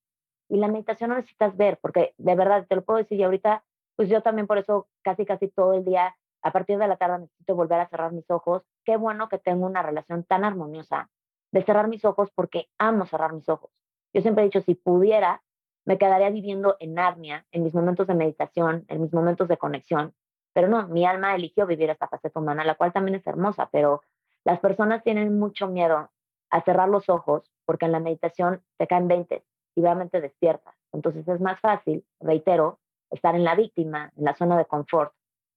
[0.54, 3.64] Y la meditación no necesitas ver, porque de verdad te lo puedo decir y ahorita,
[3.96, 7.18] pues yo también por eso casi casi todo el día, a partir de la tarde
[7.18, 8.62] necesito volver a cerrar mis ojos.
[8.84, 11.10] Qué bueno que tengo una relación tan armoniosa
[11.50, 13.72] de cerrar mis ojos porque amo cerrar mis ojos.
[14.12, 15.42] Yo siempre he dicho, si pudiera,
[15.84, 20.14] me quedaría viviendo en Narnia, en mis momentos de meditación, en mis momentos de conexión,
[20.52, 24.02] pero no, mi alma eligió vivir esta faceta humana, la cual también es hermosa, pero
[24.44, 26.12] las personas tienen mucho miedo
[26.48, 29.42] a cerrar los ojos porque en la meditación te caen 20
[29.74, 30.74] y realmente despiertas.
[30.92, 32.78] Entonces es más fácil, reitero,
[33.10, 35.12] estar en la víctima, en la zona de confort,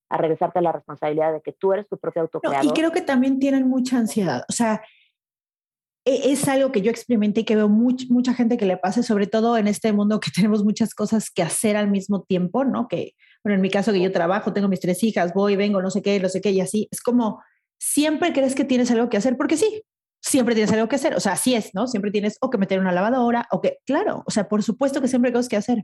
[0.10, 2.66] a regresarte a la responsabilidad de que tú eres tu propio autocreador.
[2.66, 4.44] y creo que también tienen mucha ansiedad.
[4.50, 4.82] O sea,
[6.06, 9.28] e, es algo que yo experimenté y que veo mucha gente que le pase, sobre
[9.28, 12.88] todo en este mundo que tenemos muchas cosas que hacer al mismo tiempo, ¿no?
[12.88, 13.14] Que
[13.44, 16.02] bueno, en mi caso que yo trabajo, tengo mis tres hijas, voy, vengo, no sé
[16.02, 17.42] qué, no sé qué, y así, es como,
[17.80, 19.84] siempre crees que tienes algo que hacer, porque sí,
[20.28, 21.88] siempre tienes algo que hacer, o sea, así es, ¿no?
[21.88, 25.08] Siempre tienes o que meter una lavadora, o que, claro, o sea, por supuesto que
[25.08, 25.84] siempre hay cosas que hacer,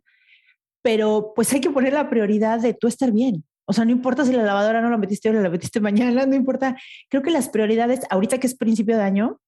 [0.81, 3.45] pero pues hay que poner la prioridad de tú estar bien.
[3.65, 6.35] O sea, no importa si la lavadora no la metiste hoy la metiste mañana, no
[6.35, 6.75] importa.
[7.09, 9.39] Creo que las prioridades, ahorita que es principio de año,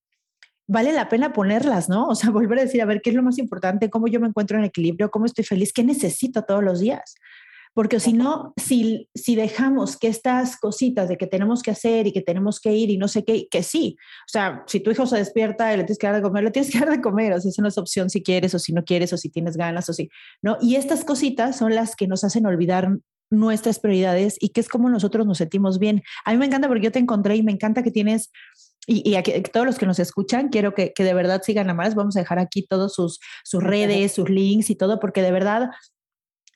[0.68, 2.08] vale la pena ponerlas, ¿no?
[2.08, 3.90] O sea, volver a decir, a ver, ¿qué es lo más importante?
[3.90, 5.12] ¿Cómo yo me encuentro en equilibrio?
[5.12, 5.74] ¿Cómo estoy feliz?
[5.74, 7.16] ¿Qué necesito todos los días?
[7.76, 12.14] Porque si no, si, si dejamos que estas cositas de que tenemos que hacer y
[12.14, 15.06] que tenemos que ir y no sé qué, que sí, o sea, si tu hijo
[15.06, 17.34] se despierta y le tienes que dar de comer, le tienes que dar de comer,
[17.34, 19.58] o sea, esa no es opción si quieres o si no quieres o si tienes
[19.58, 20.10] ganas o si,
[20.42, 20.58] ¿no?
[20.62, 22.98] Y estas cositas son las que nos hacen olvidar
[23.30, 26.02] nuestras prioridades y que es como nosotros nos sentimos bien.
[26.24, 28.32] A mí me encanta porque yo te encontré y me encanta que tienes
[28.88, 31.96] y, y todos los que nos escuchan, quiero que, que, de verdad sigan a más.
[31.96, 35.72] Vamos a dejar aquí todos sus, sus redes, sus links y todo, porque de verdad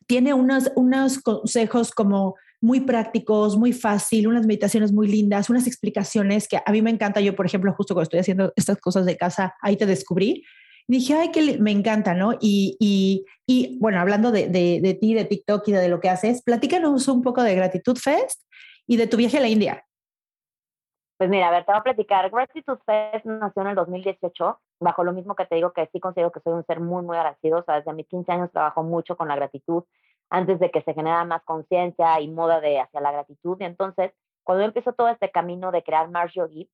[0.10, 6.48] tiene unos, unos consejos como muy prácticos, muy fácil, unas meditaciones muy lindas, unas explicaciones
[6.48, 7.22] que a mí me encanta.
[7.22, 10.44] Yo, por ejemplo, justo cuando estoy haciendo estas cosas de casa, ahí te descubrí.
[10.88, 12.34] dije, ay, que me encanta, ¿no?
[12.42, 16.10] Y, y, y bueno, hablando de, de, de, ti, de TikTok y de lo que
[16.10, 18.42] haces, platícanos un poco de Gratitud Fest
[18.88, 19.86] y de tu viaje a la India.
[21.20, 22.32] Pues mira, a ver, te voy a platicar.
[22.32, 26.32] Gratitude Fest nació en el 2018, bajo lo mismo que te digo que sí considero
[26.32, 27.60] que soy un ser muy, muy agradecido.
[27.60, 29.84] O sea, desde mis 15 años trabajo mucho con la gratitud,
[30.30, 33.58] antes de que se genera más conciencia y moda de hacia la gratitud.
[33.60, 34.12] Y entonces,
[34.44, 36.70] cuando yo todo este camino de crear Mars Yogi,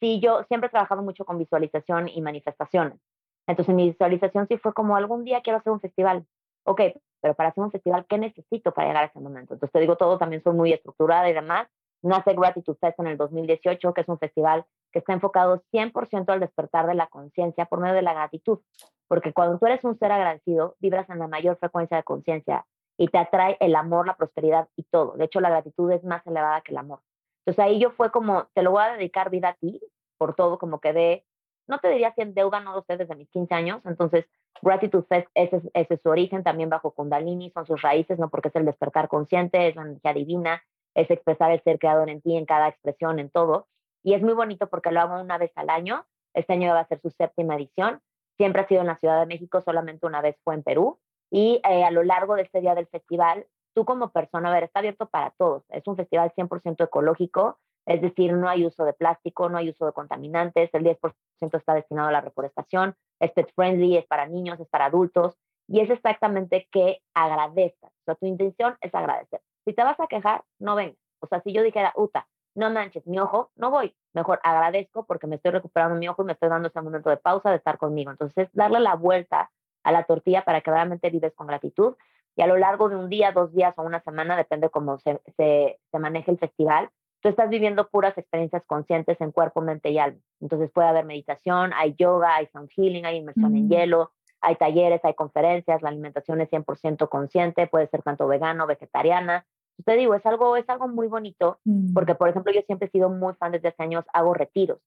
[0.00, 2.98] sí, yo siempre he trabajado mucho con visualización y manifestaciones.
[3.46, 6.26] Entonces, mi visualización sí fue como algún día quiero hacer un festival.
[6.64, 6.80] Ok,
[7.20, 9.54] pero para hacer un festival, ¿qué necesito para llegar a ese momento?
[9.54, 11.68] Entonces, te digo todo, también soy muy estructurada y demás
[12.08, 16.40] nace Gratitude Fest en el 2018, que es un festival que está enfocado 100% al
[16.40, 18.60] despertar de la conciencia por medio de la gratitud.
[19.08, 23.08] Porque cuando tú eres un ser agradecido, vibras en la mayor frecuencia de conciencia y
[23.08, 25.12] te atrae el amor, la prosperidad y todo.
[25.16, 27.00] De hecho, la gratitud es más elevada que el amor.
[27.44, 29.80] Entonces ahí yo fue como, te lo voy a dedicar vida a ti,
[30.16, 31.24] por todo, como que de,
[31.66, 34.24] no te diría si en deuda no lo sé desde mis 15 años, entonces
[34.62, 38.30] Gratitude Fest, ese, ese es su origen, también bajo Kundalini, son sus raíces, ¿no?
[38.30, 40.62] Porque es el despertar consciente, es la energía divina,
[40.94, 43.68] es expresar el ser creador en ti, en cada expresión, en todo.
[44.02, 46.06] Y es muy bonito porque lo hago una vez al año.
[46.34, 48.00] Este año va a ser su séptima edición.
[48.36, 50.98] Siempre ha sido en la Ciudad de México, solamente una vez fue en Perú.
[51.30, 54.64] Y eh, a lo largo de este día del festival, tú como persona, a ver,
[54.64, 55.64] está abierto para todos.
[55.68, 59.86] Es un festival 100% ecológico, es decir, no hay uso de plástico, no hay uso
[59.86, 61.12] de contaminantes, el 10%
[61.58, 65.36] está destinado a la reforestación, es pet friendly, es para niños, es para adultos,
[65.68, 67.90] y es exactamente que agradezcas.
[67.90, 69.40] O sea, tu intención es agradecer.
[69.64, 70.98] Si te vas a quejar, no vengas.
[71.20, 73.94] O sea, si yo dijera, Uta, no manches mi ojo, no voy.
[74.12, 77.16] Mejor agradezco porque me estoy recuperando mi ojo y me estoy dando ese momento de
[77.16, 78.10] pausa de estar conmigo.
[78.10, 79.50] Entonces, darle la vuelta
[79.82, 81.96] a la tortilla para que realmente vives con gratitud
[82.36, 85.20] y a lo largo de un día, dos días o una semana, depende cómo se,
[85.36, 86.90] se, se maneje el festival,
[87.20, 90.18] tú estás viviendo puras experiencias conscientes en cuerpo, mente y alma.
[90.40, 95.00] Entonces puede haber meditación, hay yoga, hay sound healing, hay inmersión en hielo, hay talleres,
[95.04, 99.46] hay conferencias, la alimentación es 100% consciente, puede ser tanto vegano, vegetariana.
[99.84, 101.92] Te digo, es algo, es algo muy bonito, Mm.
[101.94, 104.78] porque por ejemplo yo siempre he sido muy fan desde hace años, hago retiros.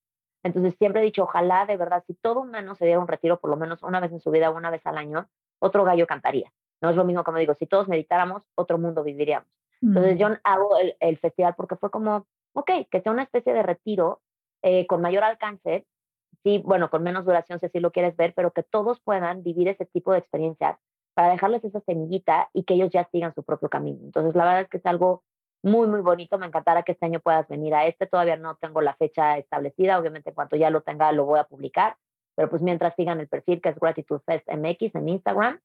[0.43, 3.49] Entonces siempre he dicho, ojalá de verdad, si todo humano se diera un retiro por
[3.49, 5.27] lo menos una vez en su vida, una vez al año,
[5.59, 6.51] otro gallo cantaría.
[6.81, 9.49] No es lo mismo como digo, si todos meditáramos, otro mundo viviríamos.
[9.81, 10.17] Entonces Mm.
[10.19, 14.21] yo hago el, el festival porque fue como, ok, que sea una especie de retiro
[14.61, 15.85] eh, con mayor alcance,
[16.43, 19.67] sí, bueno, con menos duración si así lo quieres ver, pero que todos puedan vivir
[19.67, 20.77] ese tipo de experiencias
[21.17, 23.97] para dejarles esa semillita y que ellos ya sigan su propio camino.
[24.03, 25.23] Entonces la verdad es que es algo
[25.63, 26.37] muy, muy bonito.
[26.37, 28.05] Me encantará que este año puedas venir a este.
[28.05, 29.97] Todavía no tengo la fecha establecida.
[29.97, 31.97] Obviamente, en cuanto ya lo tenga, lo voy a publicar.
[32.35, 35.59] Pero pues mientras sigan el perfil que es Gratitude Fest MX en Instagram.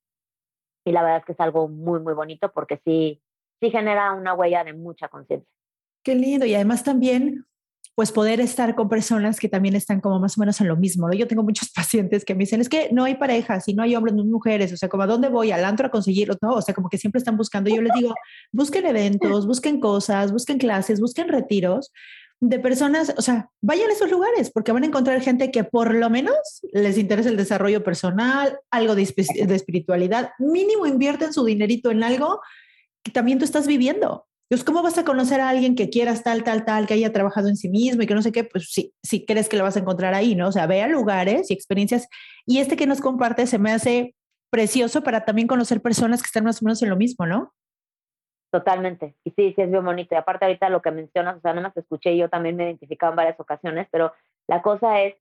[0.86, 3.20] Y la verdad es que es algo muy, muy bonito porque sí,
[3.60, 5.46] sí genera una huella de mucha conciencia.
[6.02, 6.46] Qué lindo.
[6.46, 7.44] Y además también,
[7.94, 11.08] pues poder estar con personas que también están como más o menos en lo mismo.
[11.08, 11.14] ¿no?
[11.14, 13.94] Yo tengo muchos pacientes que me dicen, es que no hay parejas y no hay
[13.94, 14.72] hombres, no hay mujeres.
[14.72, 16.54] O sea, como a dónde voy, al antro a conseguirlo, ¿no?
[16.54, 17.70] O sea, como que siempre están buscando.
[17.70, 18.14] Yo les digo,
[18.50, 21.92] busquen eventos, busquen cosas, busquen clases, busquen retiros
[22.40, 25.94] de personas, o sea, vayan a esos lugares porque van a encontrar gente que por
[25.94, 26.34] lo menos
[26.72, 29.04] les interesa el desarrollo personal, algo de,
[29.46, 32.40] de espiritualidad, mínimo invierten su dinerito en algo
[33.04, 34.26] que también tú estás viviendo.
[34.52, 37.48] Entonces, ¿cómo vas a conocer a alguien que quieras tal, tal, tal, que haya trabajado
[37.48, 38.44] en sí mismo y que no sé qué?
[38.44, 40.48] Pues sí, si crees que lo vas a encontrar ahí, ¿no?
[40.48, 42.06] O sea, ve a lugares y experiencias.
[42.44, 44.14] Y este que nos comparte se me hace
[44.50, 47.54] precioso para también conocer personas que están más o menos en lo mismo, ¿no?
[48.52, 49.16] Totalmente.
[49.24, 50.14] Y sí, sí es bien bonito.
[50.14, 52.64] Y aparte ahorita lo que mencionas, o sea, no más escuché y yo también me
[52.64, 54.12] he identificado en varias ocasiones, pero
[54.48, 55.14] la cosa es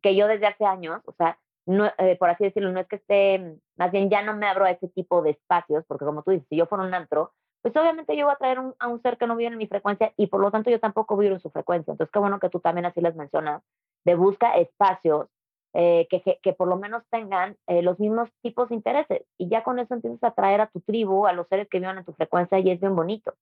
[0.00, 2.96] que yo desde hace años, o sea, no, eh, por así decirlo, no es que
[2.96, 6.30] esté, más bien ya no me abro a ese tipo de espacios, porque como tú
[6.30, 7.32] dices, si yo fuera un antro,
[7.62, 9.66] pues obviamente yo voy a traer un, a un ser que no vive en mi
[9.66, 11.92] frecuencia y por lo tanto yo tampoco vivo en su frecuencia.
[11.92, 13.62] Entonces, qué bueno que tú también así les mencionas,
[14.04, 15.28] de busca espacios
[15.74, 19.22] eh, que, que, que, por lo menos tengan eh, los mismos tipos de intereses.
[19.36, 21.98] Y ya con eso empiezas a traer a tu tribu, a los seres que viven
[21.98, 23.34] en tu frecuencia y es bien bonito.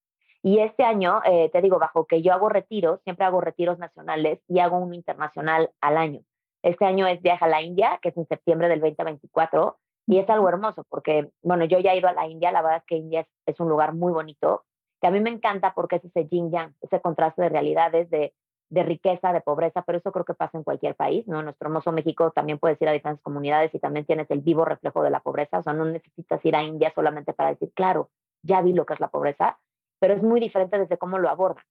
[0.43, 4.41] Y este año, eh, te digo, bajo que yo hago retiros, siempre hago retiros nacionales
[4.49, 6.21] y hago uno internacional al año.
[6.63, 10.29] Este año es viaje a la India, que es en septiembre del 2024, y es
[10.29, 12.97] algo hermoso porque, bueno, yo ya he ido a la India, la verdad es que
[12.97, 14.65] India es, un lugar muy bonito,
[15.01, 18.35] que a mí me encanta porque es ese yin yang, ese contraste de realidades, de,
[18.69, 21.43] de riqueza, de pobreza, pero eso creo que pasa en cualquier país, ¿no?
[21.43, 25.03] Nuestro hermoso México también puedes ir a diferentes comunidades y también tienes el vivo reflejo
[25.03, 28.11] de la pobreza, o sea, no necesitas ir a India solamente para decir, claro,
[28.43, 29.59] ya vi lo que es la pobreza,
[30.01, 31.65] pero es muy diferente desde cómo lo abordan,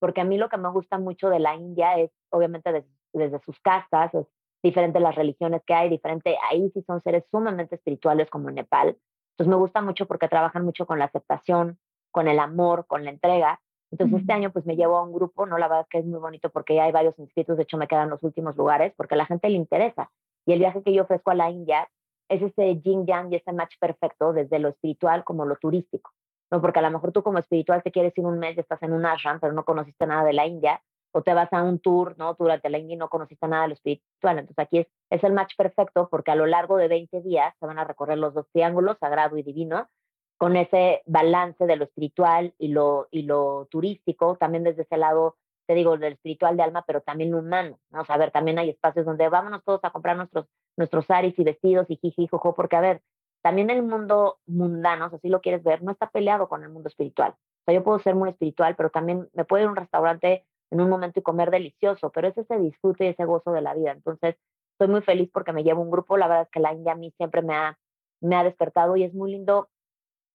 [0.00, 3.38] porque a mí lo que me gusta mucho de la India es, obviamente, desde, desde
[3.40, 4.12] sus castas,
[4.58, 8.56] es diferente las religiones que hay, diferente, ahí sí son seres sumamente espirituales como en
[8.56, 8.96] Nepal,
[9.32, 11.78] entonces me gusta mucho porque trabajan mucho con la aceptación,
[12.10, 15.46] con el amor, con la entrega, entonces, este año pues me llevo a un grupo,
[15.46, 15.56] ¿no?
[15.56, 17.88] La verdad es que es muy bonito porque ya hay varios inscritos, de hecho me
[17.88, 20.10] quedan los últimos lugares porque a la gente le interesa.
[20.46, 21.88] Y el viaje que yo ofrezco a la India
[22.28, 26.12] es ese yin yang y ese match perfecto desde lo espiritual como lo turístico,
[26.50, 26.60] ¿no?
[26.60, 28.92] Porque a lo mejor tú como espiritual te quieres ir un mes y estás en
[28.92, 30.82] un ashram, pero no conociste nada de la India,
[31.18, 32.34] o te vas a un tour, ¿no?
[32.34, 34.38] Durante la India y no conociste nada de lo espiritual.
[34.38, 37.78] Entonces aquí es, el match perfecto porque a lo largo de 20 días se van
[37.80, 39.88] a recorrer los dos triángulos, sagrado y divino,
[40.36, 45.36] con ese balance de lo espiritual y lo, y lo turístico, también desde ese lado,
[45.66, 48.02] te digo, del espiritual de alma, pero también humano, ¿no?
[48.02, 50.46] O sea, también hay espacios donde vámonos todos a comprar nuestros,
[50.76, 53.02] nuestros saris y vestidos y jiji, jojo, porque a ver,
[53.42, 56.68] también el mundo mundano, o sea, si lo quieres ver, no está peleado con el
[56.68, 57.32] mundo espiritual.
[57.32, 60.46] O sea, yo puedo ser muy espiritual, pero también me puedo ir a un restaurante
[60.70, 63.74] en un momento y comer delicioso, pero es ese disfrute y ese gozo de la
[63.74, 63.92] vida.
[63.92, 64.36] Entonces,
[64.72, 66.96] estoy muy feliz porque me llevo un grupo, la verdad es que la India a
[66.96, 67.78] mí siempre me ha,
[68.20, 69.68] me ha despertado y es muy lindo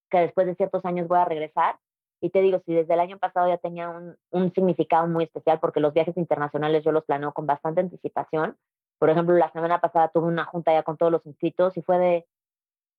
[0.10, 1.78] que después de ciertos años voy a regresar.
[2.22, 5.60] Y te digo, si desde el año pasado ya tenía un, un, significado muy especial,
[5.60, 8.58] porque los viajes internacionales yo los planeo con bastante anticipación.
[8.98, 11.98] Por ejemplo, la semana pasada tuve una junta ya con todos los inscritos y fue
[11.98, 12.26] de,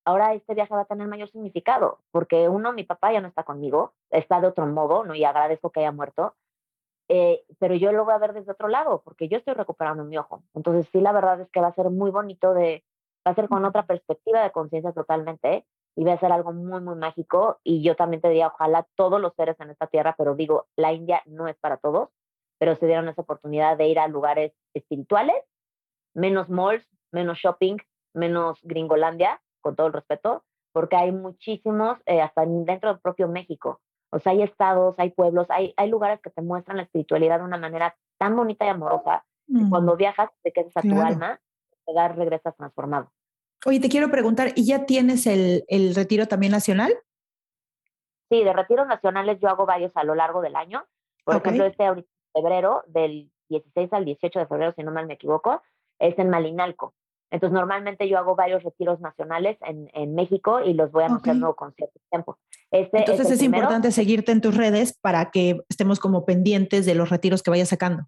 [0.05, 3.45] ahora este viaje va a tener mayor significado, porque uno, mi papá ya no está
[3.45, 5.14] conmigo, está de otro modo, ¿no?
[5.14, 6.35] Y agradezco que haya muerto,
[7.09, 10.17] eh, pero yo lo voy a ver desde otro lado, porque yo estoy recuperando mi
[10.19, 10.43] ojo.
[10.55, 12.85] Entonces, sí, la verdad es que va a ser muy bonito de,
[13.27, 16.81] va a ser con otra perspectiva de conciencia totalmente, y va a ser algo muy,
[16.81, 17.61] muy mágico.
[17.63, 20.93] Y yo también te diría, ojalá todos los seres en esta tierra, pero digo, la
[20.93, 22.11] India no es para todos,
[22.59, 25.37] pero se dieron esa oportunidad de ir a lugares espirituales,
[26.15, 27.77] menos malls, menos shopping,
[28.13, 33.81] menos gringolandia, con todo el respeto, porque hay muchísimos, eh, hasta dentro del propio México.
[34.15, 37.45] O sea, hay estados, hay pueblos, hay, hay lugares que te muestran la espiritualidad de
[37.45, 41.41] una manera tan bonita y amorosa, que cuando viajas te quedas a tu alma,
[41.85, 43.11] te das, regresas transformado.
[43.67, 46.95] Oye, te quiero preguntar, ¿y ya tienes el, el retiro también nacional?
[48.31, 50.85] Sí, de retiros nacionales yo hago varios a lo largo del año.
[51.25, 55.15] Por ejemplo, este ahorita febrero, del 16 al 18 de febrero, si no mal me
[55.15, 55.61] equivoco,
[55.99, 56.95] es en Malinalco.
[57.35, 61.74] Entonces, normalmente yo hago varios retiros nacionales en, en México y los voy anunciando con
[61.74, 62.39] cierto tiempo.
[62.70, 67.11] Este Entonces, es, importante seguirte en tus redes para que estemos como pendientes de los
[67.11, 68.05] retiros que vayas sacando.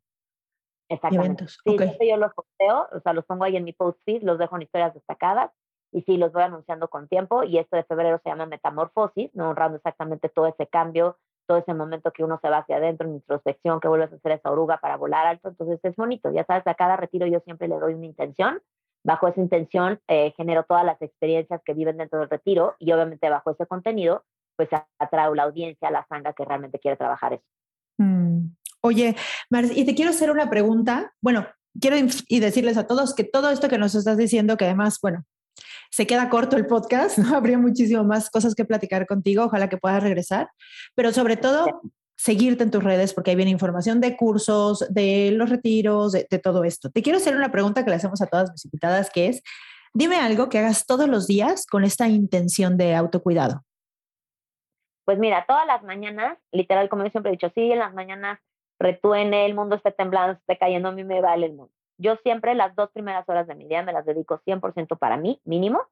[0.88, 1.48] Exactamente.
[1.48, 1.76] Sí,
[2.08, 4.62] yo los posteo, o sea, los pongo ahí en mi post feed, los dejo en
[4.62, 5.50] historias destacadas
[5.90, 7.42] y sí, los voy anunciando con tiempo.
[7.42, 9.50] Y este de febrero se llama Metamorfosis, ¿no?
[9.50, 13.14] honrando exactamente todo ese cambio todo ese momento que uno se va hacia adentro en
[13.14, 15.48] introspección, que vuelves a hacer esa oruga para volar alto.
[15.48, 18.60] Entonces es bonito, ya sabes, a cada retiro yo siempre le doy una intención.
[19.07, 23.30] Bajo esa intención eh, genero todas las experiencias que viven dentro del retiro y obviamente
[23.30, 24.24] bajo ese contenido,
[24.57, 27.44] pues atraigo la audiencia, la sanga que realmente quiere trabajar eso.
[27.98, 28.48] Mm.
[28.80, 29.14] Oye,
[29.48, 31.14] Mar, y te quiero hacer una pregunta.
[31.20, 31.46] Bueno,
[31.80, 31.96] quiero
[32.26, 35.24] y decirles a todos que todo esto que nos estás diciendo, que además, bueno,
[35.92, 37.36] se queda corto el podcast, ¿no?
[37.36, 40.48] Habría muchísimo más cosas que platicar contigo, ojalá que puedas regresar,
[40.96, 41.80] pero sobre todo
[42.16, 46.64] seguirte en tus redes porque ahí viene información de cursos, de los retiros, de, todo
[46.64, 46.90] esto.
[46.90, 49.42] Te quiero hacer una pregunta que le hacemos a todas mis invitadas, que es,
[49.92, 53.62] dime algo que hagas todos los días con esta intención de autocuidado.
[55.04, 58.40] Pues mira, todas las mañanas, literal, como yo siempre he dicho, sí, en las mañanas
[58.80, 61.72] retuene, el mundo esté temblando, esté cayendo, a mí me vale el mundo.
[61.98, 65.40] Yo siempre las dos primeras horas de mi día me las dedico 100% para mí,
[65.44, 65.82] mínimo,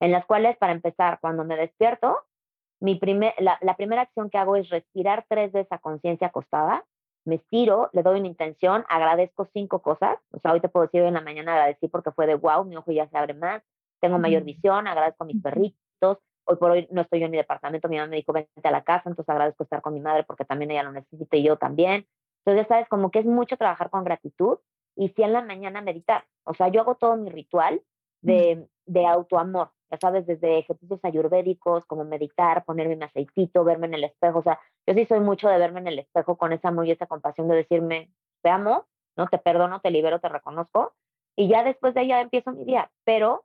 [0.00, 2.18] en las cuales, para empezar, cuando me despierto,
[2.84, 6.84] mi primer, la, primera acción que hago es respirar tres veces a conciencia acostada,
[7.24, 11.00] me estiro, le doy una intención, agradezco cinco cosas, o sea, hoy te puedo decir
[11.00, 13.62] hoy en la mañana agradecí porque fue de wow, mi ojo ya se abre más,
[14.00, 17.38] tengo mayor visión, agradezco a mis perritos, hoy por hoy no estoy yo en mi
[17.38, 20.24] departamento, mi mamá me dijo vente a la casa, entonces agradezco estar con mi madre
[20.24, 22.06] porque también ella lo necesita y yo también.
[22.44, 24.58] Entonces, ya sabes, como que es mucho trabajar con gratitud
[24.94, 26.26] y si en la mañana meditar.
[26.44, 27.80] O sea, yo hago todo mi ritual
[28.20, 34.04] de, de autoamor, sabes, desde ejercicios ayurvédicos, como meditar, ponerme un aceitito, verme en el
[34.04, 34.38] espejo.
[34.38, 36.92] O sea, yo sí soy mucho de verme en el espejo con esa amor y
[36.92, 38.10] esa compasión de decirme,
[38.42, 38.86] te amo,
[39.16, 40.94] no te perdono, te libero, te reconozco.
[41.36, 42.90] Y ya después de ahí empiezo mi día.
[43.04, 43.44] Pero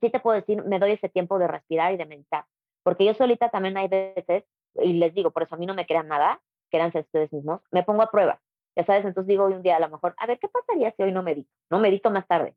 [0.00, 2.44] sí te puedo decir, me doy ese tiempo de respirar y de meditar.
[2.82, 4.44] Porque yo solita también hay veces,
[4.76, 6.40] y les digo, por eso a mí no me crean nada,
[6.70, 8.40] créanse ustedes mismos, me pongo a prueba.
[8.76, 11.12] Ya sabes, entonces digo un día a lo mejor, a ver, ¿qué pasaría si hoy
[11.12, 11.50] no medito?
[11.70, 12.54] No medito más tarde.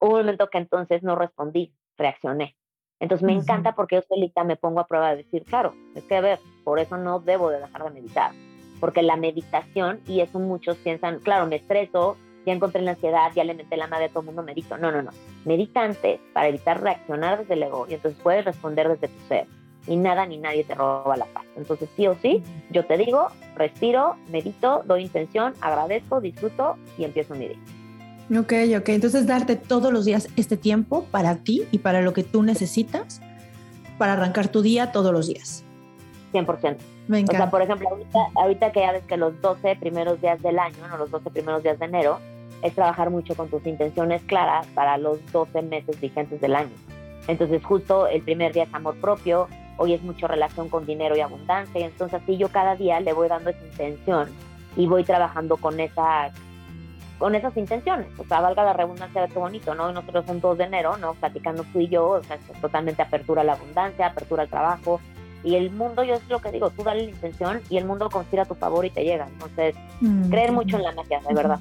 [0.00, 2.56] Hubo un momento que entonces no respondí, reaccioné.
[3.00, 6.16] Entonces me encanta porque yo solita me pongo a prueba de decir, claro, es que
[6.16, 8.30] a ver, por eso no debo de dejar de meditar.
[8.80, 12.16] Porque la meditación, y eso muchos piensan, claro, me estreso,
[12.46, 14.76] ya encontré la ansiedad, ya le metí la madre a todo el mundo, medito.
[14.78, 15.10] No, no, no.
[15.44, 19.46] Medita antes para evitar reaccionar desde el ego y entonces puedes responder desde tu ser
[19.86, 21.44] y nada ni nadie te roba la paz.
[21.56, 27.34] Entonces, sí o sí, yo te digo, respiro, medito, doy intención, agradezco, disfruto y empiezo
[27.34, 27.58] mi día.
[28.30, 28.88] Ok, ok.
[28.88, 33.20] Entonces, darte todos los días este tiempo para ti y para lo que tú necesitas
[33.98, 35.64] para arrancar tu día todos los días.
[36.32, 36.76] 100%.
[37.06, 37.36] Me encanta.
[37.36, 40.58] O sea, por ejemplo, ahorita, ahorita que ya ves que los 12 primeros días del
[40.58, 42.18] año, no los 12 primeros días de enero,
[42.62, 46.72] es trabajar mucho con tus intenciones claras para los 12 meses vigentes del año.
[47.28, 51.20] Entonces, justo el primer día es amor propio, hoy es mucho relación con dinero y
[51.20, 54.28] abundancia, y entonces así yo cada día le voy dando esa intención
[54.76, 56.32] y voy trabajando con esa
[57.24, 59.90] con esas intenciones, o sea, valga la redundancia de qué bonito, ¿no?
[59.92, 61.14] Nosotros son 2 de enero, ¿no?
[61.14, 65.00] Platicando tú y yo, o sea, es totalmente apertura a la abundancia, apertura al trabajo,
[65.42, 68.10] y el mundo, yo es lo que digo, tú dale la intención y el mundo
[68.10, 70.28] conspira a tu favor y te llega, entonces, mm.
[70.28, 71.60] creer mucho en la magia, de verdad.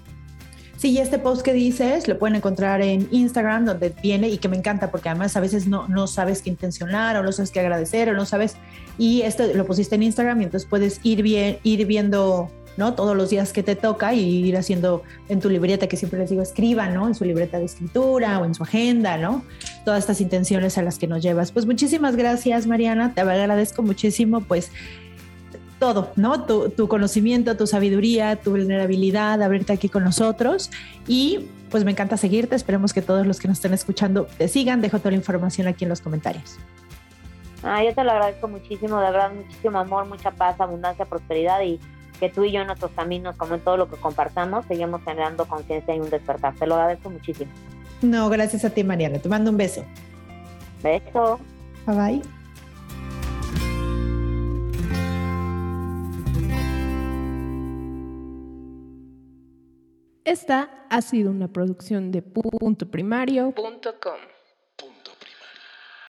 [0.75, 4.57] Sí, este post que dices lo pueden encontrar en Instagram, donde viene y que me
[4.57, 8.09] encanta porque además a veces no, no sabes qué intencionar o no sabes qué agradecer
[8.09, 8.57] o no sabes.
[8.97, 12.93] Y este lo pusiste en Instagram y entonces puedes ir, bien, ir viendo ¿no?
[12.93, 16.29] todos los días que te toca y ir haciendo en tu libreta, que siempre les
[16.29, 17.07] digo, escriba, ¿no?
[17.07, 19.43] En su libreta de escritura o en su agenda, ¿no?
[19.85, 21.51] Todas estas intenciones a las que nos llevas.
[21.51, 23.13] Pues muchísimas gracias, Mariana.
[23.13, 24.71] Te agradezco muchísimo, pues
[25.79, 26.45] todo, ¿no?
[26.45, 30.71] Tu, tu, conocimiento, tu sabiduría, tu vulnerabilidad, abrirte aquí con nosotros.
[31.07, 32.55] Y pues me encanta seguirte.
[32.55, 34.81] Esperemos que todos los que nos estén escuchando te sigan.
[34.81, 36.57] Dejo toda la información aquí en los comentarios.
[37.63, 41.79] Ah, yo te lo agradezco muchísimo, de verdad, muchísimo amor, mucha paz, abundancia, prosperidad y
[42.23, 45.45] que tú y yo en nuestros caminos, como en todo lo que compartamos, seguimos generando
[45.45, 46.55] conciencia y un despertar.
[46.55, 47.51] Te lo agradezco muchísimo.
[48.01, 49.19] No, gracias a ti, Mariana.
[49.19, 49.83] Te mando un beso.
[50.81, 51.37] Beso.
[51.85, 52.21] Bye bye.
[60.23, 64.32] Esta ha sido una producción de puntoprimario.com.